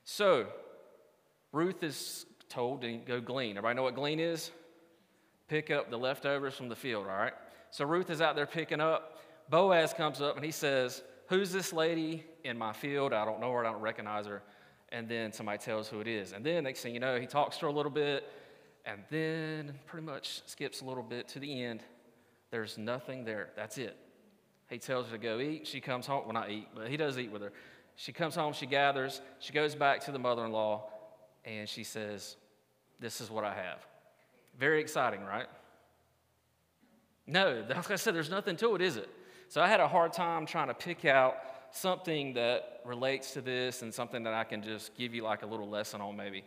So, 0.05 0.47
Ruth 1.53 1.83
is 1.85 2.27
told 2.49 2.83
to 2.83 2.97
go 2.97 3.21
glean. 3.21 3.57
Everybody 3.57 3.77
know 3.77 3.85
what 3.85 3.95
glean 3.95 4.19
is? 4.19 4.51
Pick 5.49 5.71
up 5.71 5.91
the 5.91 5.97
leftovers 5.97 6.55
from 6.55 6.69
the 6.69 6.77
field, 6.77 7.07
all 7.07 7.17
right? 7.17 7.33
So 7.71 7.85
Ruth 7.85 8.11
is 8.11 8.21
out 8.21 8.37
there 8.37 8.47
picking 8.47 8.81
up. 8.81 9.19
Boaz 9.49 9.95
comes 9.95 10.21
up 10.21 10.37
and 10.37 10.45
he 10.45 10.51
says, 10.51 11.03
Who's 11.29 11.53
this 11.53 11.73
lady 11.73 12.25
in 12.43 12.59
my 12.59 12.73
field? 12.73 13.13
I 13.13 13.25
don't 13.25 13.41
know 13.41 13.53
her, 13.53 13.65
I 13.65 13.71
don't 13.71 13.81
recognize 13.81 14.27
her. 14.27 14.43
And 14.91 15.09
then 15.09 15.33
somebody 15.33 15.59
tells 15.59 15.89
who 15.89 16.01
it 16.01 16.09
is. 16.09 16.33
And 16.33 16.45
then 16.45 16.65
next 16.65 16.83
thing 16.83 16.93
you 16.93 16.99
know, 16.99 17.21
he 17.21 17.27
talks 17.27 17.57
to 17.59 17.63
her 17.63 17.69
a 17.69 17.73
little 17.73 17.91
bit 17.91 18.25
and 18.85 19.03
then 19.11 19.75
pretty 19.87 20.05
much 20.05 20.43
skips 20.47 20.81
a 20.81 20.85
little 20.85 21.03
bit 21.03 21.29
to 21.29 21.39
the 21.39 21.63
end. 21.63 21.83
There's 22.51 22.79
nothing 22.79 23.25
there. 23.25 23.51
That's 23.57 23.79
it. 23.79 23.97
He 24.69 24.79
tells 24.79 25.07
her 25.07 25.13
to 25.13 25.19
go 25.19 25.41
eat. 25.41 25.67
She 25.67 25.81
comes 25.81 26.07
home. 26.07 26.25
Well, 26.25 26.35
not 26.35 26.51
eat, 26.51 26.69
but 26.75 26.89
he 26.89 26.97
does 26.97 27.19
eat 27.19 27.31
with 27.31 27.43
her. 27.43 27.53
She 27.97 28.13
comes 28.13 28.35
home, 28.35 28.55
she 28.55 28.65
gathers, 28.65 29.21
she 29.41 29.53
goes 29.53 29.75
back 29.75 30.01
to 30.07 30.13
the 30.13 30.19
mother 30.19 30.43
in 30.47 30.53
law, 30.53 30.89
and 31.45 31.69
she 31.69 31.85
says, 31.85 32.37
This 32.99 33.21
is 33.21 33.31
what 33.31 33.45
I 33.45 33.53
have. 33.53 33.87
Very 34.59 34.81
exciting, 34.81 35.23
right? 35.23 35.47
No, 37.27 37.63
like 37.69 37.91
I 37.91 37.97
said, 37.97 38.15
there's 38.15 38.31
nothing 38.31 38.57
to 38.57 38.75
it, 38.75 38.81
is 38.81 38.97
it? 38.97 39.11
So 39.49 39.61
I 39.61 39.69
had 39.69 39.81
a 39.81 39.89
hard 39.89 40.15
time 40.15 40.47
trying 40.47 40.69
to 40.69 40.75
pick 40.75 41.05
out 41.05 41.35
something 41.73 42.33
that 42.35 42.81
relates 42.85 43.33
to 43.33 43.41
this 43.41 43.83
and 43.83 43.93
something 43.93 44.23
that 44.23 44.33
I 44.33 44.45
can 44.45 44.63
just 44.63 44.97
give 44.97 45.15
you 45.15 45.23
like 45.23 45.43
a 45.43 45.47
little 45.47 45.69
lesson 45.69 46.01
on, 46.01 46.17
maybe. 46.17 46.43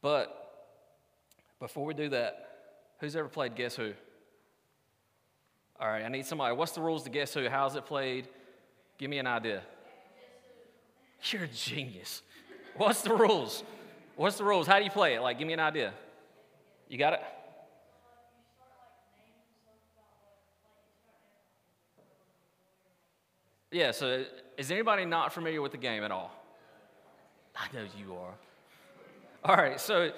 But 0.00 0.34
before 1.58 1.84
we 1.84 1.92
do 1.92 2.08
that, 2.08 2.48
who's 3.00 3.16
ever 3.16 3.28
played 3.28 3.54
Guess 3.54 3.76
Who? 3.76 3.92
All 5.80 5.88
right, 5.88 6.04
I 6.04 6.08
need 6.08 6.26
somebody. 6.26 6.54
What's 6.54 6.72
the 6.72 6.82
rules 6.82 7.04
to 7.04 7.10
Guess 7.10 7.32
Who? 7.34 7.48
How's 7.48 7.74
it 7.74 7.86
played? 7.86 8.28
Give 8.98 9.08
me 9.08 9.18
an 9.18 9.26
idea. 9.26 9.62
You're 11.24 11.44
a 11.44 11.48
genius. 11.48 12.22
What's 12.76 13.00
the 13.00 13.14
rules? 13.14 13.64
What's 14.16 14.36
the 14.36 14.44
rules? 14.44 14.66
How 14.66 14.78
do 14.78 14.84
you 14.84 14.90
play 14.90 15.14
it? 15.14 15.20
Like, 15.20 15.38
give 15.38 15.46
me 15.46 15.54
an 15.54 15.60
idea. 15.60 15.94
You 16.88 16.98
got 16.98 17.14
it? 17.14 17.20
Yeah, 23.70 23.92
so 23.92 24.24
is 24.58 24.70
anybody 24.70 25.04
not 25.06 25.32
familiar 25.32 25.62
with 25.62 25.72
the 25.72 25.78
game 25.78 26.02
at 26.02 26.10
all? 26.10 26.32
I 27.56 27.66
know 27.74 27.84
you 27.98 28.14
are. 28.14 28.34
All 29.44 29.56
right, 29.56 29.80
so 29.80 30.10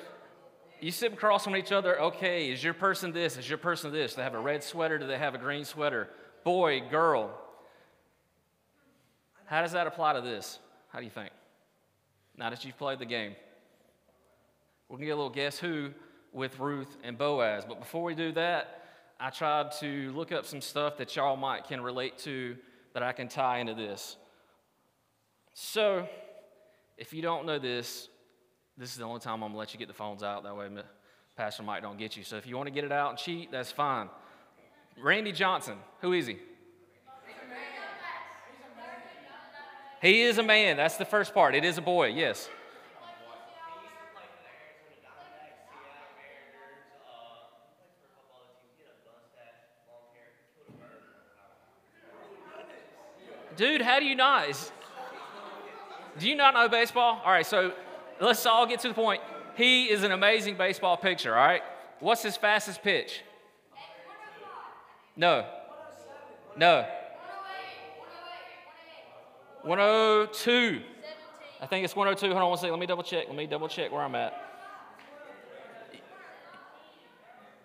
you 0.83 0.91
sit 0.91 1.12
across 1.12 1.45
from 1.45 1.55
each 1.55 1.71
other. 1.71 2.01
Okay, 2.01 2.51
is 2.51 2.62
your 2.62 2.75
person 2.75 3.12
this? 3.12 3.37
Is 3.37 3.49
your 3.49 3.57
person 3.57 3.93
this? 3.93 4.12
Do 4.12 4.17
they 4.17 4.25
have 4.25 4.35
a 4.35 4.41
red 4.41 4.65
sweater? 4.65 4.99
Do 4.99 5.07
they 5.07 5.17
have 5.17 5.35
a 5.35 5.39
green 5.39 5.65
sweater? 5.65 6.11
Boy, 6.43 6.83
girl. 6.91 7.31
How 9.47 9.62
does 9.62 9.73
that 9.73 9.87
apply 9.87 10.15
to 10.15 10.21
this? 10.21 10.59
How 10.89 10.99
do 10.99 11.05
you 11.05 11.11
think? 11.11 11.31
Now 12.37 12.51
that 12.51 12.65
you've 12.65 12.77
played 12.77 12.99
the 12.99 13.07
game, 13.07 13.37
we're 14.89 14.97
going 14.97 15.03
to 15.03 15.07
get 15.07 15.12
a 15.12 15.17
little 15.17 15.31
guess 15.31 15.57
who 15.57 15.91
with 16.33 16.59
Ruth 16.59 16.97
and 17.05 17.17
Boaz. 17.17 17.65
But 17.67 17.79
before 17.79 18.03
we 18.03 18.17
do 18.17 18.33
that, 18.33 18.83
I 19.21 19.31
tried 19.31 19.71
to 19.79 20.11
look 20.12 20.33
up 20.33 20.47
some 20.47 20.61
stuff 20.61 20.97
that 20.97 21.15
y'all 21.15 21.37
might 21.37 21.65
can 21.65 21.81
relate 21.81 22.19
to 22.19 22.57
that 22.93 23.05
I 23.05 23.12
can 23.12 23.29
tie 23.29 23.59
into 23.59 23.75
this. 23.75 24.17
So, 25.55 26.09
if 26.99 27.12
you 27.12 27.23
don't 27.23 27.47
know 27.47 27.61
this, 27.61 28.09
this 28.76 28.91
is 28.91 28.97
the 28.97 29.05
only 29.05 29.21
time 29.21 29.35
I'm 29.35 29.41
going 29.41 29.52
to 29.52 29.59
let 29.59 29.73
you 29.73 29.79
get 29.79 29.88
the 29.88 29.95
phones 29.95 30.23
out. 30.23 30.45
That 30.45 30.57
way, 30.57 30.69
Pastor 31.37 31.62
Mike 31.62 31.83
don't 31.83 31.99
get 31.99 32.17
you. 32.17 32.25
So, 32.25 32.37
if 32.37 32.47
you 32.47 32.57
want 32.57 32.67
to 32.67 32.73
get 32.73 32.85
it 32.85 32.93
out 32.93 33.11
and 33.11 33.19
cheat, 33.19 33.50
that's 33.52 33.71
fine. 33.71 34.09
Randy 35.00 35.33
Johnson, 35.33 35.79
who 36.00 36.12
is 36.12 36.26
he? 36.26 36.38
He 40.00 40.23
is 40.23 40.38
a 40.38 40.43
man. 40.43 40.76
That's 40.76 40.97
the 40.97 41.05
first 41.05 41.33
part. 41.33 41.55
It 41.55 41.64
is 41.64 41.79
a 41.79 41.81
boy, 41.81 42.09
yes. 42.09 42.49
Dude, 53.57 53.83
how 53.83 54.00
do 54.00 54.07
you 54.07 54.17
not? 54.17 54.49
Is, 54.49 54.73
do 56.19 56.29
you 56.29 56.35
not 56.35 56.55
know 56.55 56.69
baseball? 56.69 57.21
All 57.25 57.31
right, 57.31 57.47
so 57.47 57.73
let's 58.26 58.45
all 58.47 58.67
get 58.67 58.81
to 58.81 58.88
the 58.88 58.95
point. 58.95 59.21
He 59.57 59.91
is 59.91 60.02
an 60.02 60.12
amazing 60.12 60.57
baseball 60.57 60.97
pitcher, 60.97 61.35
all 61.35 61.45
right? 61.45 61.62
What's 62.00 62.23
his 62.23 62.37
fastest 62.37 62.83
pitch? 62.83 63.21
No. 65.17 65.47
No. 66.57 66.87
102. 69.62 70.83
I 71.61 71.67
think 71.67 71.85
it's 71.85 71.95
102. 71.95 72.26
Hold 72.29 72.43
on 72.43 72.49
one 72.49 72.59
second. 72.59 72.73
Let 72.73 72.81
me 72.81 72.87
double 72.87 73.05
check. 73.05 73.26
Let 73.29 73.37
me 73.37 73.47
double 73.47 73.69
check 73.69 73.93
where 73.93 74.02
I'm 74.02 74.14
at. 74.14 74.35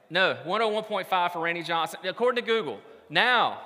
No, 0.10 0.38
101.5 0.46 1.34
for 1.34 1.40
Randy 1.40 1.64
Johnson. 1.64 2.00
According 2.06 2.44
to 2.44 2.48
Google. 2.48 2.80
Now, 3.10 3.62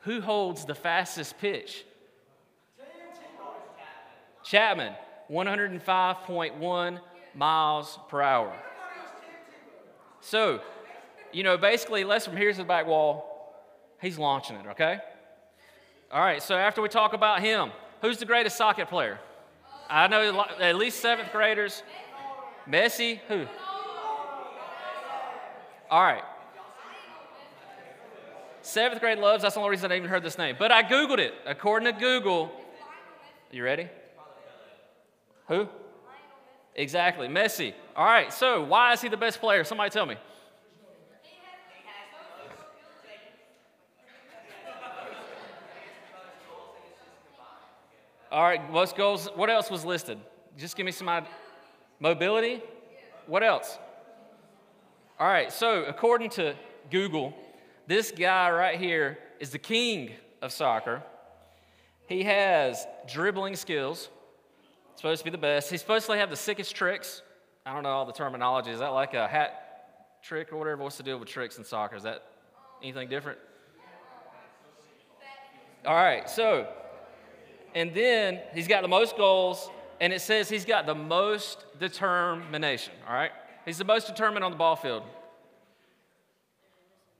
who 0.00 0.20
holds 0.20 0.64
the 0.64 0.74
fastest 0.74 1.38
pitch? 1.38 1.84
Chapman, 4.44 4.94
105.1 5.30 7.00
miles 7.34 7.98
per 8.08 8.22
hour. 8.22 8.56
So, 10.20 10.60
you 11.32 11.42
know, 11.42 11.56
basically, 11.56 12.04
less 12.04 12.24
from 12.24 12.36
here's 12.36 12.56
the 12.56 12.64
back 12.64 12.86
wall, 12.86 13.54
he's 14.00 14.18
launching 14.18 14.56
it, 14.56 14.66
okay? 14.68 14.98
All 16.10 16.20
right, 16.20 16.42
so 16.42 16.56
after 16.56 16.80
we 16.80 16.88
talk 16.88 17.12
about 17.12 17.40
him, 17.40 17.70
who's 18.00 18.18
the 18.18 18.26
greatest 18.26 18.56
soccer 18.56 18.86
player? 18.86 19.18
I 19.88 20.08
know 20.08 20.46
at 20.60 20.76
least 20.76 21.00
seventh 21.00 21.30
graders. 21.32 21.82
Messi, 22.68 23.20
who? 23.28 23.46
All 25.90 26.02
right. 26.02 26.24
Seventh 28.62 29.00
grade 29.00 29.18
loves, 29.18 29.42
that's 29.42 29.54
the 29.54 29.60
only 29.60 29.70
reason 29.70 29.92
I 29.92 29.96
even 29.96 30.08
heard 30.08 30.24
this 30.24 30.38
name. 30.38 30.56
But 30.58 30.72
I 30.72 30.82
Googled 30.82 31.18
it. 31.18 31.34
According 31.46 31.92
to 31.92 32.00
Google, 32.00 32.50
you 33.52 33.62
ready? 33.62 33.88
Who? 35.48 35.68
Exactly. 36.74 37.28
Messi. 37.28 37.72
All 37.94 38.04
right. 38.04 38.32
So, 38.32 38.62
why 38.62 38.92
is 38.92 39.00
he 39.00 39.08
the 39.08 39.16
best 39.16 39.40
player? 39.40 39.64
Somebody 39.64 39.90
tell 39.90 40.06
me. 40.06 40.16
All 48.30 48.42
right. 48.42 48.70
Most 48.70 48.96
goals. 48.96 49.28
What 49.34 49.48
else 49.48 49.70
was 49.70 49.84
listed? 49.84 50.18
Just 50.58 50.76
give 50.76 50.84
me 50.84 50.92
some 50.92 51.08
idea. 51.08 51.30
Mobility. 51.98 52.62
What 53.26 53.42
else? 53.42 53.78
All 55.18 55.26
right. 55.26 55.50
So, 55.50 55.84
according 55.84 56.30
to 56.30 56.54
Google, 56.90 57.32
this 57.86 58.10
guy 58.10 58.50
right 58.50 58.78
here 58.78 59.18
is 59.40 59.50
the 59.50 59.58
king 59.58 60.10
of 60.42 60.52
soccer. 60.52 61.02
He 62.06 62.24
has 62.24 62.86
dribbling 63.08 63.56
skills 63.56 64.10
supposed 64.96 65.20
to 65.20 65.24
be 65.24 65.30
the 65.30 65.38
best. 65.38 65.70
He's 65.70 65.80
supposed 65.80 66.06
to 66.06 66.16
have 66.16 66.30
the 66.30 66.36
sickest 66.36 66.74
tricks. 66.74 67.22
I 67.64 67.72
don't 67.72 67.82
know 67.82 67.90
all 67.90 68.06
the 68.06 68.12
terminology. 68.12 68.70
Is 68.70 68.80
that 68.80 68.88
like 68.88 69.14
a 69.14 69.28
hat 69.28 70.18
trick 70.22 70.52
or 70.52 70.56
whatever? 70.56 70.82
What's 70.82 70.96
the 70.96 71.02
deal 71.02 71.18
with 71.18 71.28
tricks 71.28 71.58
in 71.58 71.64
soccer? 71.64 71.96
Is 71.96 72.02
that 72.02 72.22
anything 72.82 73.08
different? 73.08 73.38
All 75.84 75.94
right, 75.94 76.28
so, 76.28 76.66
and 77.72 77.94
then 77.94 78.40
he's 78.52 78.66
got 78.66 78.82
the 78.82 78.88
most 78.88 79.16
goals, 79.16 79.70
and 80.00 80.12
it 80.12 80.20
says 80.20 80.48
he's 80.48 80.64
got 80.64 80.84
the 80.84 80.96
most 80.96 81.64
determination, 81.78 82.92
all 83.06 83.14
right? 83.14 83.30
He's 83.64 83.78
the 83.78 83.84
most 83.84 84.08
determined 84.08 84.44
on 84.44 84.50
the 84.50 84.56
ball 84.56 84.74
field. 84.74 85.04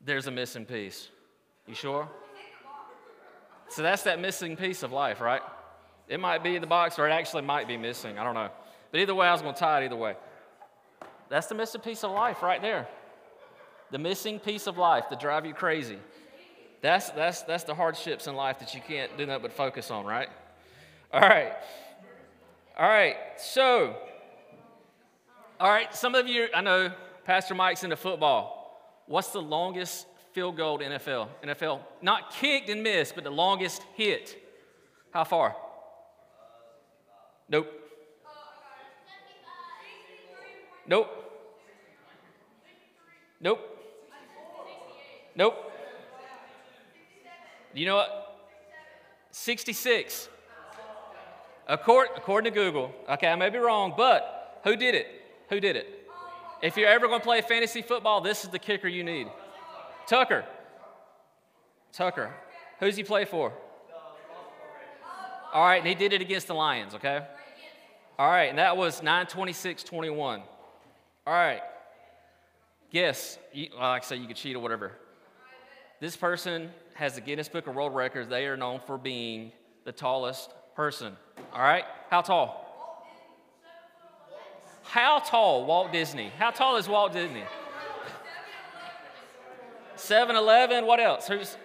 There's 0.04 0.26
a 0.26 0.33
missing 0.33 0.64
piece. 0.64 1.09
You 1.68 1.75
sure? 1.75 2.09
So 3.68 3.83
that's 3.83 4.02
that 4.02 4.21
missing 4.21 4.56
piece 4.56 4.83
of 4.83 4.90
life, 4.90 5.21
right? 5.21 5.42
It 6.08 6.20
might 6.20 6.42
be 6.42 6.54
in 6.54 6.60
the 6.60 6.66
box, 6.66 6.98
or 6.98 7.08
it 7.08 7.12
actually 7.12 7.42
might 7.42 7.66
be 7.66 7.76
missing. 7.76 8.18
I 8.18 8.25
don't 8.25 8.34
know. 8.34 8.50
But 8.90 9.00
either 9.00 9.14
way, 9.14 9.26
I 9.26 9.32
was 9.32 9.42
going 9.42 9.54
to 9.54 9.60
tie 9.60 9.82
it 9.82 9.86
either 9.86 9.96
way. 9.96 10.14
That's 11.28 11.48
the 11.48 11.54
missing 11.54 11.80
piece 11.80 12.04
of 12.04 12.12
life 12.12 12.42
right 12.42 12.62
there. 12.62 12.86
The 13.90 13.98
missing 13.98 14.38
piece 14.38 14.66
of 14.66 14.78
life 14.78 15.04
that 15.10 15.20
drive 15.20 15.46
you 15.46 15.54
crazy. 15.54 15.98
That's, 16.82 17.10
that's, 17.10 17.42
that's 17.42 17.64
the 17.64 17.75
hardships 17.75 18.26
in 18.26 18.36
life 18.36 18.58
that 18.60 18.75
you 18.75 18.80
can't 18.80 19.16
do 19.16 19.26
nothing 19.26 19.42
but 19.42 19.52
focus 19.52 19.90
on, 19.90 20.04
right? 20.04 20.28
All 21.12 21.20
right. 21.20 21.52
All 22.78 22.88
right. 22.88 23.16
So, 23.38 23.96
all 25.58 25.70
right, 25.70 25.94
some 25.94 26.14
of 26.14 26.28
you, 26.28 26.48
I 26.54 26.60
know 26.60 26.92
Pastor 27.25 27.54
Mike's 27.54 27.82
into 27.82 27.96
football. 27.96 29.02
What's 29.06 29.30
the 29.30 29.40
longest 29.40 30.06
field 30.32 30.56
goal 30.56 30.78
in 30.78 30.92
NFL? 30.92 31.28
NFL, 31.42 31.80
not 32.02 32.30
kicked 32.32 32.68
and 32.68 32.82
missed, 32.82 33.14
but 33.14 33.25
the 33.25 33.30
longest 33.30 33.82
hit. 33.94 34.36
How 35.12 35.25
far? 35.25 35.56
Nope. 37.49 37.69
Nope. 40.87 41.09
Nope. 43.41 43.61
Nope. 45.35 45.73
You 47.75 47.87
know 47.87 47.97
what? 47.97 48.38
66. 49.31 50.29
According, 51.69 52.15
according 52.17 52.53
to 52.53 52.59
Google. 52.59 52.93
Okay, 53.11 53.29
I 53.29 53.37
may 53.37 53.50
be 53.50 53.59
wrong, 53.59 53.95
but 53.97 54.61
who 54.65 54.76
did 54.76 54.95
it? 54.95 55.07
Who 55.50 55.61
did 55.61 55.76
it? 55.76 56.09
If 56.62 56.76
you're 56.76 56.88
ever 56.88 57.07
going 57.07 57.21
to 57.21 57.25
play 57.25 57.43
fantasy 57.43 57.83
football, 57.83 58.21
this 58.21 58.45
is 58.45 58.50
the 58.50 58.59
kicker 58.59 58.88
you 58.88 59.05
need. 59.05 59.29
Tucker. 60.07 60.45
Tucker. 61.93 62.33
Who's 62.81 62.97
he 62.97 63.05
play 63.05 63.25
for? 63.25 63.53
All 65.53 65.65
right, 65.65 65.79
and 65.79 65.87
he 65.87 65.95
did 65.95 66.12
it 66.12 66.21
against 66.21 66.47
the 66.47 66.55
Lions, 66.55 66.95
okay? 66.95 67.25
All 68.18 68.28
right, 68.28 68.49
and 68.49 68.58
that 68.58 68.76
was 68.76 69.02
926 69.02 69.85
21. 69.85 70.42
All 71.26 71.35
right. 71.35 71.61
Guess, 72.90 73.38
you, 73.52 73.68
like 73.78 74.02
I 74.02 74.06
say, 74.06 74.16
you 74.16 74.26
could 74.26 74.37
cheat 74.37 74.56
or 74.56 74.61
whatever. 74.61 74.92
This 76.00 76.16
person 76.16 76.70
has 76.94 77.14
the 77.14 77.20
Guinness 77.20 77.49
Book 77.49 77.66
of 77.66 77.75
World 77.75 77.94
Records. 77.94 78.28
They 78.28 78.46
are 78.46 78.56
known 78.56 78.80
for 78.87 78.96
being 78.96 79.52
the 79.85 79.92
tallest 79.92 80.50
person. 80.75 81.16
All 81.52 81.61
right? 81.61 81.85
How 82.11 82.23
tall? 82.23 82.62
How 84.84 85.19
tall, 85.19 85.67
Walt 85.67 85.93
Disney? 85.93 86.30
How 86.38 86.50
tall 86.50 86.76
is 86.76 86.88
Walt 86.88 87.12
Disney? 87.12 87.43
7'11, 89.97 90.86
what 90.86 91.00
else? 91.00 91.26
Who's 91.26 91.56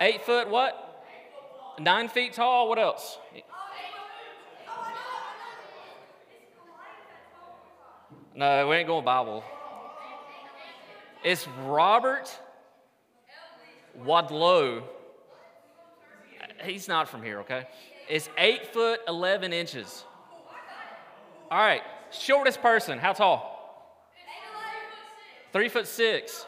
eight 0.00 0.24
foot 0.24 0.48
what? 0.48 1.04
Nine 1.78 2.08
feet 2.08 2.32
tall, 2.32 2.68
what 2.68 2.78
else? 2.78 3.18
No, 8.34 8.68
we 8.68 8.76
ain't 8.76 8.86
going 8.86 9.04
Bible. 9.04 9.42
It's 11.24 11.46
Robert 11.66 12.30
Wadlow. 14.04 14.82
He's 16.64 16.88
not 16.88 17.08
from 17.08 17.22
here, 17.22 17.40
okay? 17.40 17.66
It's 18.08 18.28
eight 18.38 18.72
foot 18.72 19.00
11 19.08 19.52
inches. 19.52 20.04
All 21.50 21.58
right, 21.58 21.82
shortest 22.12 22.62
person, 22.62 22.98
how 22.98 23.12
tall? 23.12 23.50
Three 25.52 25.68
foot 25.68 25.88
six. 25.88 26.46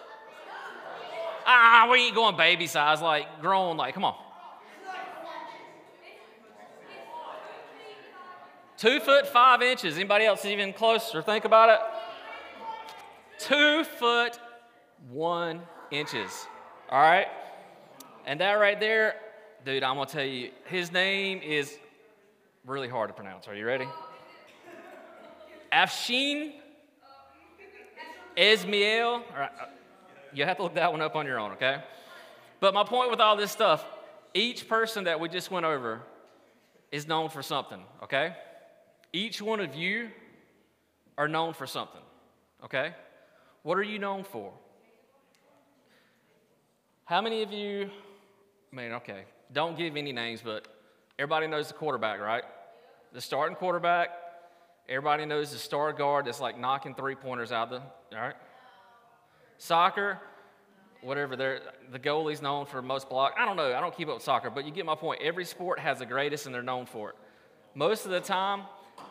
Ah, 1.44 1.88
we 1.90 2.06
ain't 2.06 2.14
going 2.14 2.36
baby 2.36 2.68
size, 2.68 3.02
like 3.02 3.40
grown, 3.40 3.76
like, 3.76 3.94
come 3.94 4.04
on. 4.04 4.14
Two 8.82 8.98
foot 8.98 9.28
five 9.28 9.62
inches. 9.62 9.94
Anybody 9.94 10.24
else 10.24 10.44
even 10.44 10.72
closer? 10.72 11.22
Think 11.22 11.44
about 11.44 11.68
it. 11.68 11.78
Two 13.38 13.84
foot 13.84 14.40
one 15.08 15.62
inches. 15.92 16.48
All 16.90 17.00
right? 17.00 17.28
And 18.26 18.40
that 18.40 18.54
right 18.54 18.80
there, 18.80 19.14
dude, 19.64 19.84
I'm 19.84 19.94
going 19.94 20.08
to 20.08 20.12
tell 20.12 20.24
you, 20.24 20.50
his 20.64 20.90
name 20.90 21.42
is 21.44 21.78
really 22.66 22.88
hard 22.88 23.08
to 23.08 23.14
pronounce. 23.14 23.46
Are 23.46 23.54
you 23.54 23.64
ready? 23.64 23.86
Afshin 25.72 26.50
Esmail. 28.36 29.12
All 29.12 29.22
right, 29.38 29.50
uh, 29.60 29.66
you 30.32 30.44
have 30.44 30.56
to 30.56 30.64
look 30.64 30.74
that 30.74 30.90
one 30.90 31.02
up 31.02 31.14
on 31.14 31.24
your 31.24 31.38
own, 31.38 31.52
okay? 31.52 31.84
But 32.58 32.74
my 32.74 32.82
point 32.82 33.12
with 33.12 33.20
all 33.20 33.36
this 33.36 33.52
stuff, 33.52 33.84
each 34.34 34.68
person 34.68 35.04
that 35.04 35.20
we 35.20 35.28
just 35.28 35.52
went 35.52 35.66
over 35.66 36.00
is 36.90 37.06
known 37.06 37.30
for 37.30 37.42
something, 37.42 37.84
okay? 38.02 38.34
Each 39.12 39.42
one 39.42 39.60
of 39.60 39.74
you 39.74 40.08
are 41.18 41.28
known 41.28 41.52
for 41.52 41.66
something, 41.66 42.00
okay? 42.64 42.94
What 43.62 43.76
are 43.76 43.82
you 43.82 43.98
known 43.98 44.24
for? 44.24 44.52
How 47.04 47.20
many 47.20 47.42
of 47.42 47.52
you, 47.52 47.90
I 48.72 48.76
mean, 48.76 48.92
okay, 48.92 49.24
don't 49.52 49.76
give 49.76 49.96
any 49.96 50.12
names, 50.12 50.40
but 50.42 50.66
everybody 51.18 51.46
knows 51.46 51.68
the 51.68 51.74
quarterback, 51.74 52.20
right? 52.20 52.44
The 53.12 53.20
starting 53.20 53.56
quarterback. 53.56 54.08
Everybody 54.88 55.26
knows 55.26 55.52
the 55.52 55.58
star 55.58 55.92
guard 55.92 56.24
that's 56.24 56.40
like 56.40 56.58
knocking 56.58 56.94
three 56.94 57.14
pointers 57.14 57.52
out 57.52 57.70
the, 57.70 57.80
all 57.80 57.84
right? 58.12 58.34
Soccer, 59.58 60.18
whatever, 61.02 61.36
they're, 61.36 61.60
the 61.90 61.98
goalie's 61.98 62.40
known 62.40 62.64
for 62.64 62.80
most 62.80 63.10
block. 63.10 63.34
I 63.38 63.44
don't 63.44 63.56
know, 63.56 63.74
I 63.74 63.80
don't 63.80 63.94
keep 63.94 64.08
up 64.08 64.14
with 64.14 64.22
soccer, 64.22 64.48
but 64.48 64.64
you 64.64 64.72
get 64.72 64.86
my 64.86 64.94
point. 64.94 65.20
Every 65.22 65.44
sport 65.44 65.78
has 65.78 65.98
the 65.98 66.06
greatest 66.06 66.46
and 66.46 66.54
they're 66.54 66.62
known 66.62 66.86
for 66.86 67.10
it. 67.10 67.16
Most 67.74 68.06
of 68.06 68.10
the 68.10 68.20
time, 68.20 68.62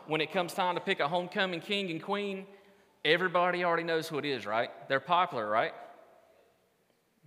when 0.08 0.22
it 0.22 0.32
comes 0.32 0.54
time 0.54 0.76
to 0.76 0.82
pick 0.82 1.00
a 1.00 1.08
homecoming 1.08 1.62
king 1.62 1.92
and 1.92 2.02
queen, 2.02 2.46
everybody 3.04 3.64
already 3.64 3.84
knows 3.84 4.08
who 4.08 4.18
it 4.18 4.26
is, 4.26 4.46
right? 4.46 4.70
They're 4.88 5.00
popular, 5.00 5.50
right? 5.50 5.74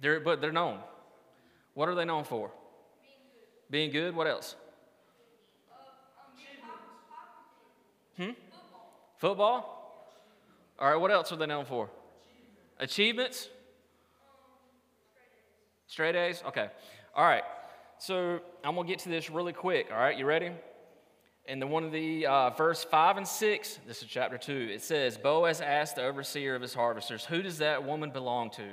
They're, 0.01 0.21
but 0.21 0.41
they're 0.41 0.53
known. 0.53 0.79
What 1.75 1.89
are 1.89 1.95
they 1.95 2.05
known 2.05 2.25
for? 2.25 2.51
Being 3.71 3.91
good. 3.91 3.93
Being 3.93 4.13
good. 4.13 4.17
What 4.17 4.27
else? 4.27 4.57
Hmm? 8.17 8.31
Football? 9.17 9.71
All 10.79 10.91
right, 10.91 10.97
what 10.97 11.11
else 11.11 11.33
are 11.33 11.37
they 11.37 11.47
known 11.47 11.65
for? 11.65 11.91
Achievements? 12.79 13.49
Straight 15.87 16.17
A's? 16.17 16.43
Okay. 16.47 16.69
All 17.15 17.25
right. 17.25 17.45
So 17.99 18.41
I'm 18.65 18.75
going 18.75 18.87
to 18.87 18.93
get 18.93 19.01
to 19.01 19.09
this 19.09 19.31
really 19.31 19.53
quick. 19.53 19.89
All 19.93 19.99
right, 19.99 20.17
you 20.17 20.27
ready? 20.27 20.51
And 21.47 21.61
the 21.61 21.67
one 21.67 21.85
of 21.85 21.93
the 21.93 22.27
uh, 22.27 22.51
verse 22.51 22.85
5 22.85 23.19
and 23.19 23.29
6, 23.29 23.79
this 23.87 24.03
is 24.03 24.09
chapter 24.09 24.39
2, 24.39 24.71
it 24.73 24.83
says, 24.83 25.19
Boaz 25.19 25.61
asked 25.61 25.97
the 25.97 26.05
overseer 26.05 26.55
of 26.55 26.63
his 26.63 26.73
harvesters, 26.73 27.27
Who 27.27 27.43
does 27.43 27.59
that 27.59 27.85
woman 27.85 28.11
belong 28.11 28.51
to? 28.53 28.65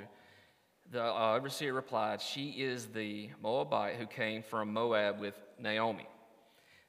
The 0.89 1.03
uh, 1.03 1.35
overseer 1.35 1.73
replied, 1.73 2.21
She 2.21 2.51
is 2.51 2.87
the 2.87 3.29
Moabite 3.41 3.95
who 3.95 4.05
came 4.05 4.41
from 4.41 4.71
Moab 4.71 5.19
with 5.19 5.35
Naomi. 5.59 6.07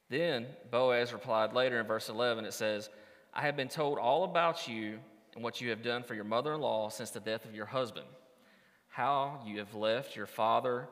Then 0.08 0.46
Boaz 0.70 1.12
replied 1.12 1.52
later 1.52 1.80
in 1.80 1.86
verse 1.86 2.08
11, 2.08 2.44
it 2.44 2.52
says, 2.52 2.88
I 3.34 3.40
have 3.42 3.56
been 3.56 3.68
told 3.68 3.98
all 3.98 4.22
about 4.22 4.68
you 4.68 5.00
and 5.34 5.42
what 5.42 5.60
you 5.60 5.70
have 5.70 5.82
done 5.82 6.04
for 6.04 6.14
your 6.14 6.24
mother 6.24 6.54
in 6.54 6.60
law 6.60 6.90
since 6.90 7.10
the 7.10 7.18
death 7.18 7.44
of 7.44 7.56
your 7.56 7.66
husband, 7.66 8.06
how 8.86 9.40
you 9.44 9.58
have 9.58 9.74
left 9.74 10.14
your 10.14 10.26
father, 10.26 10.86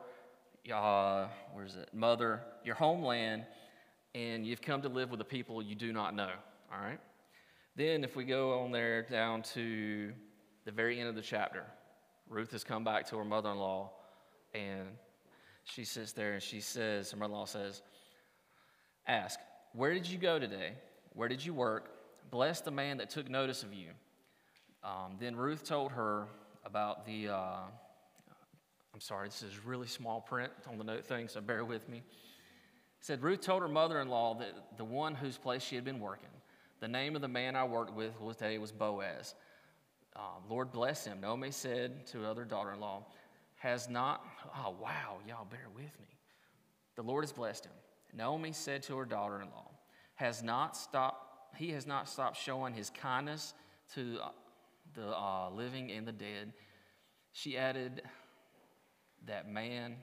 uh, 0.73 1.27
where's 1.53 1.77
it, 1.77 1.89
mother, 1.93 2.41
your 2.65 2.75
homeland 2.75 3.45
and 4.13 4.45
you've 4.45 4.61
come 4.61 4.81
to 4.81 4.89
live 4.89 5.09
with 5.09 5.21
a 5.21 5.25
people 5.25 5.61
you 5.61 5.75
do 5.75 5.93
not 5.93 6.15
know. 6.15 6.31
All 6.71 6.79
right? 6.81 6.99
Then, 7.75 8.03
if 8.03 8.15
we 8.15 8.25
go 8.25 8.59
on 8.59 8.71
there 8.71 9.03
down 9.03 9.43
to 9.53 10.11
the 10.65 10.71
very 10.71 10.99
end 10.99 11.07
of 11.07 11.15
the 11.15 11.21
chapter, 11.21 11.63
Ruth 12.29 12.51
has 12.51 12.63
come 12.63 12.83
back 12.83 13.07
to 13.07 13.17
her 13.17 13.25
mother 13.25 13.49
in 13.49 13.57
law, 13.57 13.91
and 14.53 14.87
she 15.63 15.85
sits 15.85 16.11
there 16.11 16.33
and 16.33 16.43
she 16.43 16.59
says, 16.59 17.11
her 17.11 17.17
mother 17.17 17.31
in 17.31 17.37
law 17.37 17.45
says, 17.45 17.81
Ask, 19.07 19.39
Where 19.73 19.93
did 19.93 20.07
you 20.07 20.17
go 20.17 20.37
today? 20.39 20.73
Where 21.13 21.29
did 21.29 21.45
you 21.45 21.53
work? 21.53 21.89
Bless 22.29 22.61
the 22.61 22.71
man 22.71 22.97
that 22.97 23.09
took 23.09 23.29
notice 23.29 23.63
of 23.63 23.73
you. 23.73 23.89
Um, 24.83 25.17
then 25.19 25.35
Ruth 25.35 25.63
told 25.63 25.91
her 25.91 26.27
about 26.65 27.05
the, 27.05 27.29
uh, 27.29 27.61
I'm 28.93 28.99
sorry, 28.99 29.27
this 29.27 29.43
is 29.43 29.65
really 29.65 29.87
small 29.87 30.21
print 30.21 30.51
on 30.69 30.77
the 30.77 30.83
note 30.83 31.05
thing, 31.05 31.27
so 31.27 31.41
bear 31.41 31.63
with 31.63 31.87
me. 31.89 32.03
Said, 33.01 33.23
Ruth 33.23 33.41
told 33.41 33.63
her 33.63 33.67
mother 33.67 33.99
in 33.99 34.09
law 34.09 34.35
that 34.35 34.77
the 34.77 34.85
one 34.85 35.15
whose 35.15 35.37
place 35.37 35.63
she 35.63 35.75
had 35.75 35.83
been 35.83 35.99
working, 35.99 36.29
the 36.79 36.87
name 36.87 37.15
of 37.15 37.21
the 37.21 37.27
man 37.27 37.55
I 37.55 37.63
worked 37.63 37.93
with 37.93 38.13
today 38.37 38.59
was 38.59 38.71
Boaz. 38.71 39.33
Um, 40.15 40.43
Lord 40.47 40.71
bless 40.71 41.03
him. 41.03 41.19
Naomi 41.19 41.49
said 41.49 42.05
to 42.07 42.21
her 42.21 42.27
other 42.27 42.45
daughter 42.45 42.73
in 42.73 42.79
law, 42.79 43.07
Has 43.55 43.89
not, 43.89 44.23
oh 44.55 44.75
wow, 44.79 45.17
y'all 45.27 45.45
bear 45.45 45.67
with 45.73 45.99
me. 45.99 46.19
The 46.95 47.01
Lord 47.01 47.23
has 47.23 47.31
blessed 47.31 47.65
him. 47.65 47.73
Naomi 48.13 48.51
said 48.51 48.83
to 48.83 48.97
her 48.97 49.05
daughter 49.05 49.41
in 49.41 49.49
law, 49.49 49.71
Has 50.15 50.43
not 50.43 50.77
stopped, 50.77 51.57
he 51.57 51.71
has 51.71 51.87
not 51.87 52.07
stopped 52.07 52.37
showing 52.37 52.73
his 52.75 52.91
kindness 52.91 53.55
to 53.95 54.19
the 54.93 55.07
uh, 55.07 55.49
living 55.49 55.91
and 55.91 56.07
the 56.07 56.11
dead. 56.11 56.53
She 57.31 57.57
added, 57.57 58.03
That 59.25 59.49
man, 59.49 59.95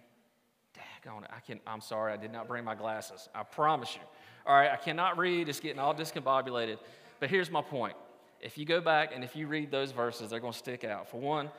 daggone 0.79 1.25
it, 1.25 1.31
I 1.35 1.41
can, 1.41 1.61
I'm 1.67 1.81
sorry, 1.81 2.13
I 2.13 2.17
did 2.17 2.33
not 2.33 2.49
bring 2.49 2.65
my 2.65 2.75
glasses. 2.75 3.29
I 3.35 3.43
promise 3.43 3.95
you. 3.95 4.01
All 4.47 4.55
right, 4.55 4.71
I 4.71 4.77
cannot 4.77 5.19
read, 5.19 5.49
it's 5.49 5.61
getting 5.61 5.79
all 5.79 5.95
discombobulated. 5.95 6.79
But 7.21 7.31
here's 7.31 7.51
my 7.51 7.63
point. 7.63 7.97
If 8.41 8.57
you 8.57 8.65
go 8.65 8.81
back 8.81 9.11
and 9.15 9.25
if 9.25 9.35
you 9.35 9.47
read 9.47 9.71
those 9.71 9.93
verses, 9.93 10.31
they're 10.31 10.41
going 10.41 10.53
to 10.53 10.59
stick 10.59 10.85
out. 10.85 11.11
For 11.11 11.21
one, 11.21 11.51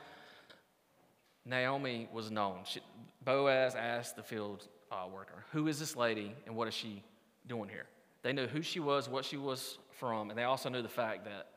Naomi 1.44 2.08
was 2.12 2.30
known. 2.30 2.60
She, 2.64 2.80
Boaz 3.24 3.74
asked 3.74 4.16
the 4.16 4.22
field 4.22 4.66
uh, 4.90 5.06
worker, 5.12 5.44
Who 5.52 5.68
is 5.68 5.78
this 5.78 5.94
lady 5.94 6.34
and 6.46 6.56
what 6.56 6.68
is 6.68 6.74
she 6.74 7.02
doing 7.46 7.68
here? 7.68 7.86
They 8.22 8.32
knew 8.32 8.46
who 8.46 8.62
she 8.62 8.80
was, 8.80 9.08
what 9.08 9.24
she 9.24 9.36
was 9.36 9.78
from, 9.98 10.30
and 10.30 10.38
they 10.38 10.44
also 10.44 10.68
knew 10.68 10.82
the 10.82 10.88
fact 10.88 11.24
that, 11.24 11.48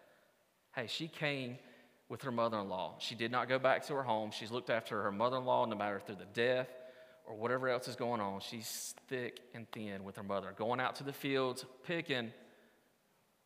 hey, 0.76 0.88
she 0.88 1.08
came 1.08 1.58
with 2.10 2.21
her 2.21 2.32
mother 2.32 2.60
in 2.60 2.69
law. 2.69 2.95
She 2.99 3.15
did 3.15 3.32
not 3.32 3.49
go 3.49 3.58
back 3.58 3.86
to 3.88 3.93
her 3.95 4.04
home. 4.04 4.32
She's 4.32 4.52
looked 4.52 4.69
after 4.69 5.02
her 5.04 5.12
mother 5.12 5.38
in 5.38 5.45
law 5.45 5.65
no 5.65 5.76
matter 5.76 5.99
through 5.99 6.15
the 6.15 6.26
death 6.34 6.67
or 7.25 7.36
whatever 7.36 7.69
else 7.69 7.88
is 7.88 7.95
going 7.95 8.21
on. 8.21 8.39
She's 8.41 8.95
thick 9.07 9.41
and 9.53 9.69
thin 9.71 10.03
with 10.03 10.15
her 10.17 10.23
mother, 10.23 10.53
going 10.57 10.79
out 10.79 10.95
to 10.97 11.03
the 11.03 11.13
fields, 11.13 11.65
picking 11.86 12.31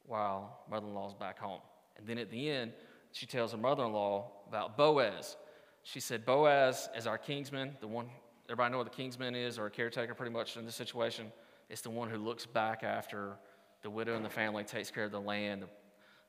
while 0.06 0.60
mother 0.70 0.88
in 0.88 0.94
law's 0.94 1.14
back 1.14 1.40
home. 1.40 1.62
And 1.98 2.08
then 2.08 2.18
at 2.18 2.32
the 2.32 2.50
end, 2.50 2.74
she 3.12 3.26
tells 3.26 3.52
her 3.52 3.58
mother 3.58 3.84
in 3.84 3.94
law 3.94 4.32
about 4.48 4.78
Boaz. 4.78 5.38
She 5.84 6.00
said, 6.00 6.26
Boaz 6.26 6.90
is 6.96 7.08
our 7.08 7.18
kinsman, 7.18 7.78
the 7.80 7.88
one 7.88 8.08
everybody 8.50 8.72
know 8.72 8.78
what 8.78 8.90
the 8.90 8.96
kinsman 8.96 9.36
is, 9.36 9.58
or 9.58 9.66
a 9.66 9.72
caretaker 9.72 10.14
pretty 10.14 10.32
much 10.32 10.56
in 10.58 10.66
this 10.66 10.76
situation. 10.76 11.32
It's 11.70 11.82
the 11.82 11.90
one 11.90 12.10
who 12.10 12.18
looks 12.18 12.46
back 12.46 12.84
after 12.84 13.38
the 13.84 13.90
widow 13.90 14.16
and 14.16 14.24
the 14.24 14.30
family, 14.30 14.64
takes 14.64 14.90
care 14.90 15.04
of 15.04 15.12
the 15.12 15.22
land, 15.22 15.64
the, 15.64 15.68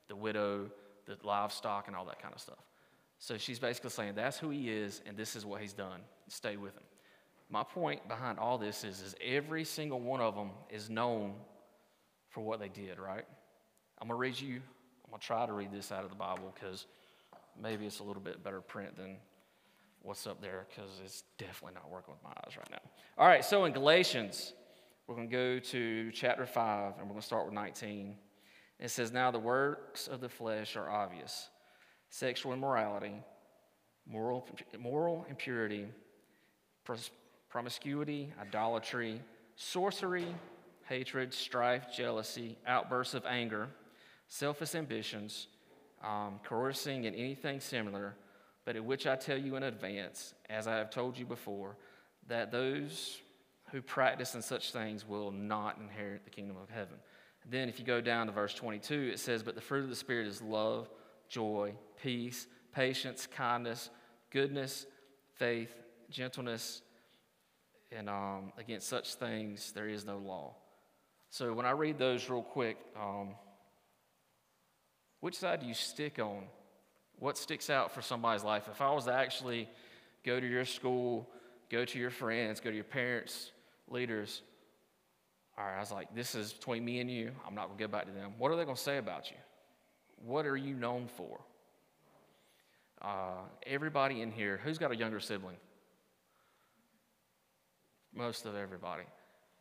the 0.09 0.17
widow, 0.17 0.71
the 1.07 1.17
livestock, 1.23 1.87
and 1.87 1.97
all 1.97 2.05
that 2.07 2.21
kind 2.21 2.35
of 2.35 2.41
stuff. 2.41 2.59
So 3.19 3.39
she's 3.39 3.59
basically 3.59 3.91
saying 3.91 4.15
that's 4.15 4.39
who 4.39 4.51
he 4.51 4.71
is, 4.71 5.03
and 5.07 5.17
this 5.17 5.35
is 5.35 5.45
what 5.45 5.61
he's 5.61 5.73
done. 5.73 6.01
Stay 6.29 6.57
with 6.57 6.75
him. 6.75 6.83
My 7.51 7.63
point 7.63 8.07
behind 8.09 8.39
all 8.39 8.59
this 8.59 8.85
is, 8.85 9.01
is 9.01 9.15
every 9.25 9.65
single 9.65 10.01
one 10.01 10.21
of 10.21 10.35
them 10.35 10.51
is 10.69 10.91
known 10.91 11.35
for 12.29 12.43
what 12.43 12.61
they 12.61 12.69
did, 12.69 12.99
right? 12.99 13.25
I'm 13.99 14.09
going 14.09 14.17
to 14.17 14.21
read 14.21 14.39
you, 14.39 14.57
I'm 14.57 15.11
going 15.11 15.21
to 15.21 15.27
try 15.27 15.47
to 15.47 15.53
read 15.53 15.73
this 15.73 15.91
out 15.91 16.05
of 16.05 16.11
the 16.11 16.17
Bible 16.17 16.55
because 16.55 16.87
maybe 17.61 17.87
it's 17.87 18.01
a 18.01 18.05
little 18.05 18.23
bit 18.23 18.45
better 18.45 18.61
print 18.61 18.97
than 18.97 19.17
what's 20.03 20.27
up 20.27 20.41
there 20.41 20.67
because 20.69 20.91
it's 21.05 21.25
definitely 21.39 21.75
not 21.75 21.91
working 21.91 22.15
with 22.15 22.23
my 22.23 22.31
eyes 22.31 22.57
right 22.57 22.71
now. 22.71 22.91
All 23.17 23.27
right, 23.27 23.45
so 23.45 23.65
in 23.65 23.73
Galatians, 23.73 24.53
we're 25.07 25.15
going 25.15 25.29
to 25.29 25.35
go 25.35 25.59
to 25.59 26.11
chapter 26.13 26.45
5, 26.45 26.93
and 26.99 27.03
we're 27.03 27.15
going 27.15 27.21
to 27.21 27.27
start 27.27 27.47
with 27.47 27.55
19. 27.55 28.15
It 28.79 28.91
says, 28.91 29.11
Now 29.11 29.31
the 29.31 29.39
works 29.39 30.07
of 30.07 30.21
the 30.21 30.29
flesh 30.29 30.77
are 30.77 30.89
obvious 30.89 31.49
sexual 32.11 32.53
immorality, 32.53 33.13
moral, 34.07 34.49
moral 34.79 35.27
impurity, 35.29 35.87
promiscuity, 37.49 38.33
idolatry, 38.41 39.21
sorcery, 39.57 40.27
hatred, 40.89 41.33
strife, 41.33 41.87
jealousy, 41.95 42.57
outbursts 42.67 43.15
of 43.15 43.25
anger, 43.27 43.69
selfish 44.29 44.75
ambitions, 44.75 45.49
um, 46.03 46.41
coercing, 46.45 47.07
and 47.07 47.17
anything 47.17 47.61
similar 47.61 48.15
but 48.69 48.77
in 48.77 48.85
which 48.85 49.07
I 49.07 49.17
tell 49.17 49.39
you 49.39 49.57
in 49.57 49.63
advance, 49.63 50.35
as 50.51 50.67
I 50.67 50.77
have 50.77 50.91
told 50.91 51.17
you 51.17 51.25
before, 51.25 51.79
that 52.27 52.53
those 52.53 53.17
who 53.73 53.81
practice 53.81 54.35
in 54.35 54.43
such 54.43 54.73
things 54.73 55.09
will 55.09 55.31
not 55.31 55.79
inherit 55.79 56.25
the 56.25 56.31
kingdom 56.31 56.59
of 56.63 56.69
heaven. 56.69 56.97
Then, 57.49 57.71
if 57.71 57.79
you 57.79 57.87
go 57.87 58.03
down 58.03 58.27
to 58.27 58.33
verse 58.35 58.53
22, 58.53 59.13
it 59.15 59.21
says, 59.21 59.43
But 59.43 59.55
the 59.55 59.63
fruit 59.63 59.85
of 59.85 59.89
the 59.89 59.97
Spirit 59.97 60.27
is 60.27 60.43
love, 60.43 60.91
joy, 61.31 61.73
peace, 62.03 62.47
patience, 62.75 63.27
kindness, 63.27 63.89
goodness, 64.31 64.85
faith, 65.37 65.75
gentleness, 66.11 66.83
and 67.91 68.09
um, 68.09 68.53
against 68.59 68.89
such 68.89 69.15
things 69.15 69.73
there 69.73 69.89
is 69.89 70.05
no 70.05 70.19
law. 70.19 70.55
So, 71.31 71.53
when 71.53 71.67
I 71.67 71.73
read 71.73 71.99
those 71.99 72.29
real 72.29 72.43
quick, 72.43 72.79
um, 72.99 73.31
which 75.21 75.37
side 75.37 75.61
do 75.61 75.67
you 75.67 75.75
stick 75.75 76.19
on 76.19 76.45
what 77.19 77.37
sticks 77.37 77.71
out 77.71 77.93
for 77.93 78.03
somebody's 78.03 78.45
life? 78.45 78.69
If 78.71 78.81
I 78.81 78.91
was 78.91 79.05
to 79.05 79.13
actually 79.13 79.69
go 80.25 80.41
to 80.41 80.47
your 80.47 80.65
school, 80.65 81.29
go 81.71 81.85
to 81.85 81.99
your 81.99 82.11
friends, 82.11 82.61
go 82.61 82.71
to 82.71 82.77
your 82.77 82.85
parents, 82.85 83.51
leaders, 83.89 84.43
all 85.59 85.65
right, 85.65 85.77
I 85.77 85.81
was 85.81 85.91
like, 85.91 86.15
this 86.15 86.37
is 86.37 86.53
between 86.53 86.85
me 86.85 87.01
and 87.01 87.11
you. 87.11 87.33
I'm 87.45 87.55
not 87.57 87.67
going 87.67 87.79
to 87.79 87.85
go 87.85 87.89
back 87.89 88.07
to 88.07 88.13
them. 88.13 88.33
What 88.39 88.53
are 88.53 88.57
they 88.57 88.65
going 88.65 88.77
to 88.77 88.83
say 88.83 88.99
about 88.99 89.29
you? 89.31 89.37
What 90.25 90.47
are 90.47 90.57
you 90.57 90.75
known 90.75 91.09
for? 91.17 91.41
Uh, 93.03 93.43
everybody 93.67 94.23
in 94.23 94.31
here, 94.31 94.61
who's 94.63 94.79
got 94.79 94.93
a 94.93 94.97
younger 94.97 95.19
sibling? 95.19 95.57
Most 98.15 98.47
of 98.47 98.57
everybody. 98.57 99.05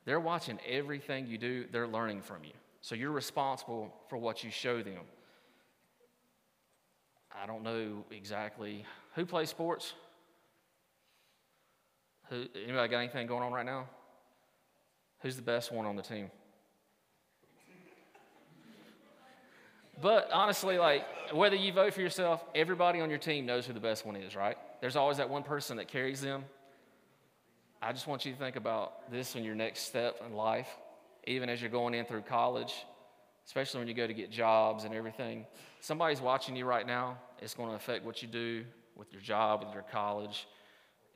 They're 0.05 0.19
watching 0.19 0.59
everything 0.67 1.27
you 1.27 1.37
do, 1.37 1.65
they're 1.71 1.87
learning 1.87 2.21
from 2.21 2.43
you. 2.43 2.53
So 2.81 2.95
you're 2.95 3.11
responsible 3.11 3.93
for 4.09 4.17
what 4.17 4.43
you 4.43 4.51
show 4.51 4.81
them. 4.81 5.01
I 7.43 7.45
don't 7.45 7.63
know 7.63 8.05
exactly 8.11 8.85
who 9.15 9.25
plays 9.25 9.49
sports. 9.49 9.93
Who, 12.29 12.45
anybody 12.55 12.89
got 12.89 12.97
anything 12.99 13.27
going 13.27 13.43
on 13.43 13.51
right 13.51 13.65
now? 13.65 13.87
Who's 15.21 15.35
the 15.35 15.41
best 15.41 15.71
one 15.71 15.85
on 15.85 15.95
the 15.95 16.01
team? 16.01 16.29
But 20.01 20.29
honestly, 20.31 20.77
like 20.77 21.05
whether 21.33 21.55
you 21.55 21.73
vote 21.73 21.93
for 21.93 22.01
yourself, 22.01 22.43
everybody 22.53 23.01
on 23.01 23.09
your 23.09 23.19
team 23.19 23.45
knows 23.45 23.65
who 23.65 23.73
the 23.73 23.79
best 23.79 24.05
one 24.05 24.15
is, 24.15 24.35
right? 24.35 24.57
There's 24.79 24.95
always 24.95 25.17
that 25.17 25.29
one 25.29 25.43
person 25.43 25.77
that 25.77 25.87
carries 25.87 26.21
them. 26.21 26.45
I 27.81 27.93
just 27.93 28.07
want 28.07 28.25
you 28.25 28.31
to 28.31 28.37
think 28.39 28.55
about 28.55 29.11
this 29.11 29.35
in 29.35 29.43
your 29.43 29.53
next 29.53 29.81
step 29.81 30.21
in 30.25 30.33
life, 30.33 30.67
even 31.27 31.47
as 31.47 31.61
you're 31.61 31.69
going 31.69 31.93
in 31.93 32.05
through 32.05 32.21
college, 32.21 32.73
especially 33.45 33.79
when 33.79 33.87
you 33.87 33.93
go 33.93 34.07
to 34.07 34.15
get 34.15 34.31
jobs 34.31 34.83
and 34.83 34.95
everything. 34.95 35.45
Somebody's 35.79 36.19
watching 36.19 36.55
you 36.55 36.65
right 36.65 36.87
now. 36.87 37.19
It's 37.39 37.53
going 37.53 37.69
to 37.69 37.75
affect 37.75 38.03
what 38.03 38.23
you 38.23 38.27
do 38.27 38.65
with 38.95 39.13
your 39.13 39.21
job, 39.21 39.63
with 39.63 39.73
your 39.73 39.83
college, 39.91 40.47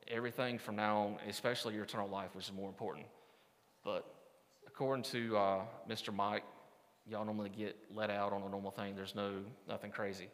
everything 0.07 0.59
from 0.59 0.75
now 0.75 0.97
on, 0.97 1.17
especially 1.27 1.73
your 1.73 1.83
eternal 1.83 2.07
life, 2.07 2.35
which 2.35 2.45
is 2.45 2.53
more 2.53 2.69
important. 2.69 3.07
But 3.83 4.05
according 4.67 5.03
to 5.05 5.37
uh, 5.37 5.61
Mr. 5.89 6.13
Mike, 6.13 6.43
y'all 7.07 7.25
normally 7.25 7.49
get 7.49 7.75
let 7.91 8.11
out 8.11 8.33
on 8.33 8.43
a 8.43 8.49
normal 8.49 8.69
thing. 8.69 8.95
There's 8.95 9.15
no 9.15 9.39
nothing 9.67 9.89
crazy. 9.89 10.27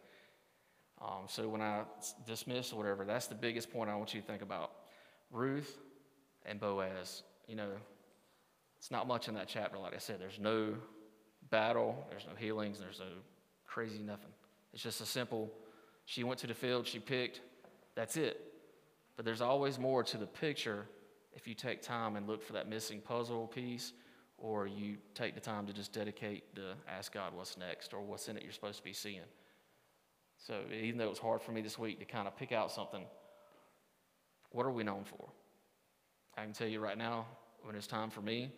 Um, 1.01 1.23
so 1.27 1.47
when 1.47 1.61
I 1.61 1.83
dismiss 2.25 2.73
or 2.73 2.77
whatever, 2.77 3.05
that's 3.05 3.27
the 3.27 3.35
biggest 3.35 3.71
point 3.71 3.89
I 3.89 3.95
want 3.95 4.13
you 4.13 4.19
to 4.19 4.27
think 4.27 4.41
about. 4.41 4.71
Ruth 5.31 5.77
and 6.47 6.59
Boaz. 6.59 7.23
You 7.47 7.55
know, 7.55 7.69
it's 8.77 8.91
not 8.91 9.07
much 9.07 9.27
in 9.27 9.35
that 9.35 9.47
chapter. 9.47 9.77
Like 9.77 9.93
I 9.93 9.99
said, 9.99 10.19
there's 10.19 10.39
no 10.39 10.75
battle, 11.49 12.05
there's 12.09 12.25
no 12.25 12.35
healings, 12.35 12.79
there's 12.79 12.99
no 12.99 13.07
crazy 13.65 13.99
nothing. 13.99 14.31
It's 14.73 14.83
just 14.83 15.01
a 15.01 15.05
simple, 15.05 15.51
she 16.05 16.23
went 16.23 16.39
to 16.41 16.47
the 16.47 16.53
field, 16.53 16.85
she 16.85 16.99
picked, 16.99 17.41
that's 17.95 18.17
it. 18.17 18.41
But 19.15 19.25
there's 19.25 19.41
always 19.41 19.79
more 19.79 20.03
to 20.03 20.17
the 20.17 20.27
picture 20.27 20.85
if 21.33 21.47
you 21.47 21.53
take 21.53 21.81
time 21.81 22.15
and 22.15 22.27
look 22.27 22.43
for 22.43 22.53
that 22.53 22.69
missing 22.69 23.01
puzzle 23.01 23.47
piece 23.47 23.93
or 24.37 24.67
you 24.67 24.97
take 25.15 25.33
the 25.33 25.41
time 25.41 25.65
to 25.65 25.73
just 25.73 25.91
dedicate 25.91 26.55
to 26.55 26.73
ask 26.87 27.11
God 27.13 27.33
what's 27.33 27.57
next 27.57 27.93
or 27.93 28.01
what's 28.01 28.27
in 28.27 28.37
it 28.37 28.43
you're 28.43 28.51
supposed 28.51 28.77
to 28.77 28.83
be 28.83 28.93
seeing. 28.93 29.21
So 30.37 30.61
even 30.71 30.99
though 30.99 31.05
it 31.05 31.09
was 31.09 31.19
hard 31.19 31.41
for 31.41 31.51
me 31.51 31.61
this 31.61 31.79
week 31.79 31.99
to 31.99 32.05
kind 32.05 32.27
of 32.27 32.37
pick 32.37 32.51
out 32.51 32.71
something, 32.71 33.03
what 34.51 34.65
are 34.65 34.71
we 34.71 34.83
known 34.83 35.03
for? 35.03 35.29
I 36.37 36.43
can 36.43 36.53
tell 36.53 36.67
you 36.67 36.79
right 36.79 36.97
now, 36.97 37.25
when 37.63 37.75
it's 37.75 37.87
time 37.87 38.09
for 38.09 38.21
me, 38.21 38.51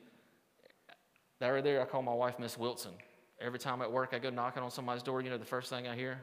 that 1.39 1.47
right 1.47 1.63
there, 1.63 1.81
I 1.81 1.85
call 1.85 2.01
my 2.01 2.13
wife 2.13 2.37
Miss 2.37 2.57
Wilson. 2.57 2.91
Every 3.39 3.57
time 3.57 3.81
at 3.81 3.89
work 3.89 4.09
I 4.13 4.19
go 4.19 4.29
knocking 4.29 4.61
on 4.61 4.69
somebody's 4.69 5.01
door, 5.01 5.21
you 5.21 5.29
know 5.29 5.37
the 5.37 5.45
first 5.45 5.69
thing 5.69 5.87
I 5.87 5.95
hear? 5.95 6.19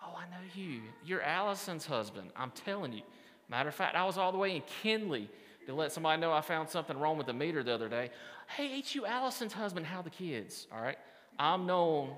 Oh, 0.00 0.16
I 0.16 0.24
know 0.30 0.42
you. 0.54 0.82
You're 1.04 1.22
Allison's 1.22 1.84
husband. 1.84 2.30
I'm 2.36 2.52
telling 2.52 2.92
you. 2.92 3.02
Matter 3.48 3.68
of 3.68 3.74
fact, 3.74 3.96
I 3.96 4.04
was 4.04 4.18
all 4.18 4.30
the 4.30 4.38
way 4.38 4.54
in 4.54 4.62
Kinley 4.82 5.28
to 5.66 5.74
let 5.74 5.92
somebody 5.92 6.20
know 6.20 6.32
I 6.32 6.40
found 6.40 6.68
something 6.68 6.96
wrong 6.96 7.18
with 7.18 7.26
the 7.26 7.32
meter 7.32 7.64
the 7.64 7.74
other 7.74 7.88
day. 7.88 8.10
Hey, 8.46 8.72
ain't 8.72 8.94
you 8.94 9.04
Allison's 9.04 9.52
husband? 9.52 9.84
How 9.84 10.00
the 10.00 10.10
kids? 10.10 10.68
All 10.72 10.80
right. 10.80 10.98
I'm 11.38 11.66
known 11.66 12.14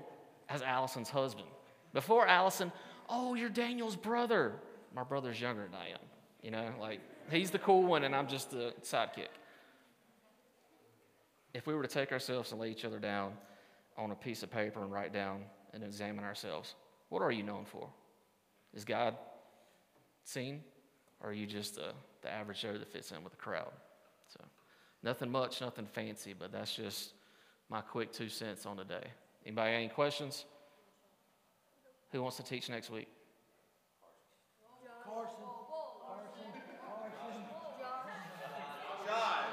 as 0.49 0.61
Allison's 0.61 1.09
husband. 1.09 1.47
Before 1.93 2.27
Allison, 2.27 2.71
oh, 3.09 3.33
you're 3.33 3.49
Daniel's 3.49 3.95
brother. 3.95 4.53
My 4.95 5.03
brother's 5.03 5.41
younger 5.41 5.63
than 5.63 5.73
I 5.73 5.89
am. 5.89 5.99
You 6.43 6.51
know, 6.51 6.69
like 6.79 6.99
he's 7.31 7.51
the 7.51 7.59
cool 7.59 7.83
one 7.83 8.03
and 8.03 8.15
I'm 8.15 8.27
just 8.27 8.51
the 8.51 8.73
sidekick. 8.81 9.29
If 11.53 11.67
we 11.67 11.73
were 11.73 11.83
to 11.83 11.87
take 11.87 12.11
ourselves 12.11 12.51
and 12.51 12.59
lay 12.59 12.69
each 12.69 12.85
other 12.85 12.99
down 12.99 13.33
on 13.97 14.11
a 14.11 14.15
piece 14.15 14.43
of 14.43 14.51
paper 14.51 14.81
and 14.81 14.91
write 14.91 15.13
down 15.13 15.43
and 15.73 15.83
examine 15.83 16.23
ourselves, 16.23 16.75
what 17.09 17.21
are 17.21 17.31
you 17.31 17.43
known 17.43 17.65
for? 17.65 17.89
Is 18.73 18.83
God 18.83 19.15
seen? 20.23 20.61
Or 21.21 21.29
are 21.29 21.33
you 21.33 21.47
just 21.47 21.79
uh, 21.79 21.93
the 22.21 22.31
average 22.31 22.61
Joe 22.61 22.77
that 22.77 22.91
fits 22.91 23.11
in 23.11 23.23
with 23.23 23.31
the 23.31 23.37
crowd? 23.37 23.71
So, 24.27 24.41
nothing 25.01 25.31
much, 25.31 25.61
nothing 25.61 25.85
fancy, 25.85 26.33
but 26.37 26.51
that's 26.51 26.75
just 26.75 27.13
my 27.69 27.81
quick 27.81 28.11
two 28.11 28.29
cents 28.29 28.65
on 28.65 28.77
the 28.77 28.83
day. 28.83 29.07
Anybody 29.45 29.73
any 29.73 29.87
questions? 29.87 30.45
Who 32.11 32.21
wants 32.21 32.37
to 32.37 32.43
teach 32.43 32.69
next 32.69 32.89
week? 32.89 33.07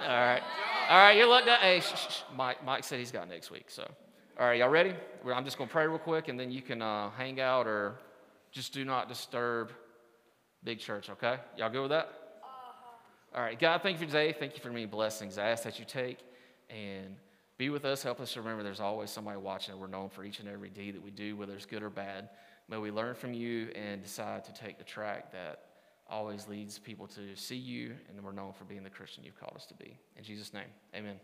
All 0.02 0.08
right. 0.08 0.42
All 0.88 0.98
right, 0.98 1.16
you 1.16 1.28
look. 1.28 1.44
Hey, 1.44 1.78
shh, 1.78 1.94
shh. 1.94 2.22
Mike, 2.34 2.64
Mike 2.64 2.82
said 2.82 2.98
he's 2.98 3.12
got 3.12 3.28
next 3.28 3.52
week. 3.52 3.66
So, 3.68 3.88
all 4.36 4.46
right, 4.46 4.58
y'all 4.58 4.68
ready? 4.68 4.94
I'm 5.24 5.44
just 5.44 5.56
going 5.56 5.68
to 5.68 5.72
pray 5.72 5.86
real 5.86 5.98
quick, 5.98 6.26
and 6.26 6.38
then 6.38 6.50
you 6.50 6.60
can 6.60 6.82
uh, 6.82 7.10
hang 7.10 7.40
out 7.40 7.68
or 7.68 7.94
just 8.50 8.72
do 8.72 8.84
not 8.84 9.08
disturb 9.08 9.70
big 10.64 10.80
church, 10.80 11.08
okay? 11.08 11.36
Y'all 11.56 11.70
good 11.70 11.82
with 11.82 11.90
that? 11.90 12.10
All 13.32 13.42
right, 13.42 13.56
God, 13.56 13.80
thank 13.82 14.00
you 14.00 14.06
for 14.06 14.12
today. 14.12 14.32
Thank 14.32 14.54
you 14.54 14.60
for 14.60 14.70
many 14.70 14.86
blessings. 14.86 15.38
I 15.38 15.50
ask 15.50 15.62
that 15.62 15.78
you 15.78 15.84
take 15.84 16.18
and 16.68 17.14
be 17.56 17.70
with 17.70 17.84
us. 17.84 18.02
Help 18.02 18.18
us 18.18 18.32
to 18.32 18.40
remember 18.40 18.64
there's 18.64 18.80
always 18.80 19.08
somebody 19.08 19.38
watching, 19.38 19.72
and 19.72 19.80
we're 19.80 19.86
known 19.86 20.08
for 20.08 20.24
each 20.24 20.40
and 20.40 20.48
every 20.48 20.68
deed 20.68 20.96
that 20.96 21.02
we 21.02 21.12
do, 21.12 21.36
whether 21.36 21.54
it's 21.54 21.64
good 21.64 21.84
or 21.84 21.90
bad. 21.90 22.28
May 22.68 22.78
we 22.78 22.90
learn 22.90 23.14
from 23.14 23.34
you 23.34 23.68
and 23.76 24.02
decide 24.02 24.44
to 24.46 24.52
take 24.52 24.78
the 24.78 24.84
track 24.84 25.30
that 25.30 25.60
always 26.12 26.46
leads 26.46 26.78
people 26.78 27.06
to 27.08 27.34
see 27.34 27.56
you, 27.56 27.94
and 28.08 28.22
we're 28.22 28.32
known 28.32 28.52
for 28.52 28.64
being 28.64 28.84
the 28.84 28.90
Christian 28.90 29.24
you've 29.24 29.40
called 29.40 29.56
us 29.56 29.66
to 29.66 29.74
be. 29.74 29.96
In 30.16 30.22
Jesus' 30.22 30.52
name, 30.52 30.68
amen. 30.94 31.16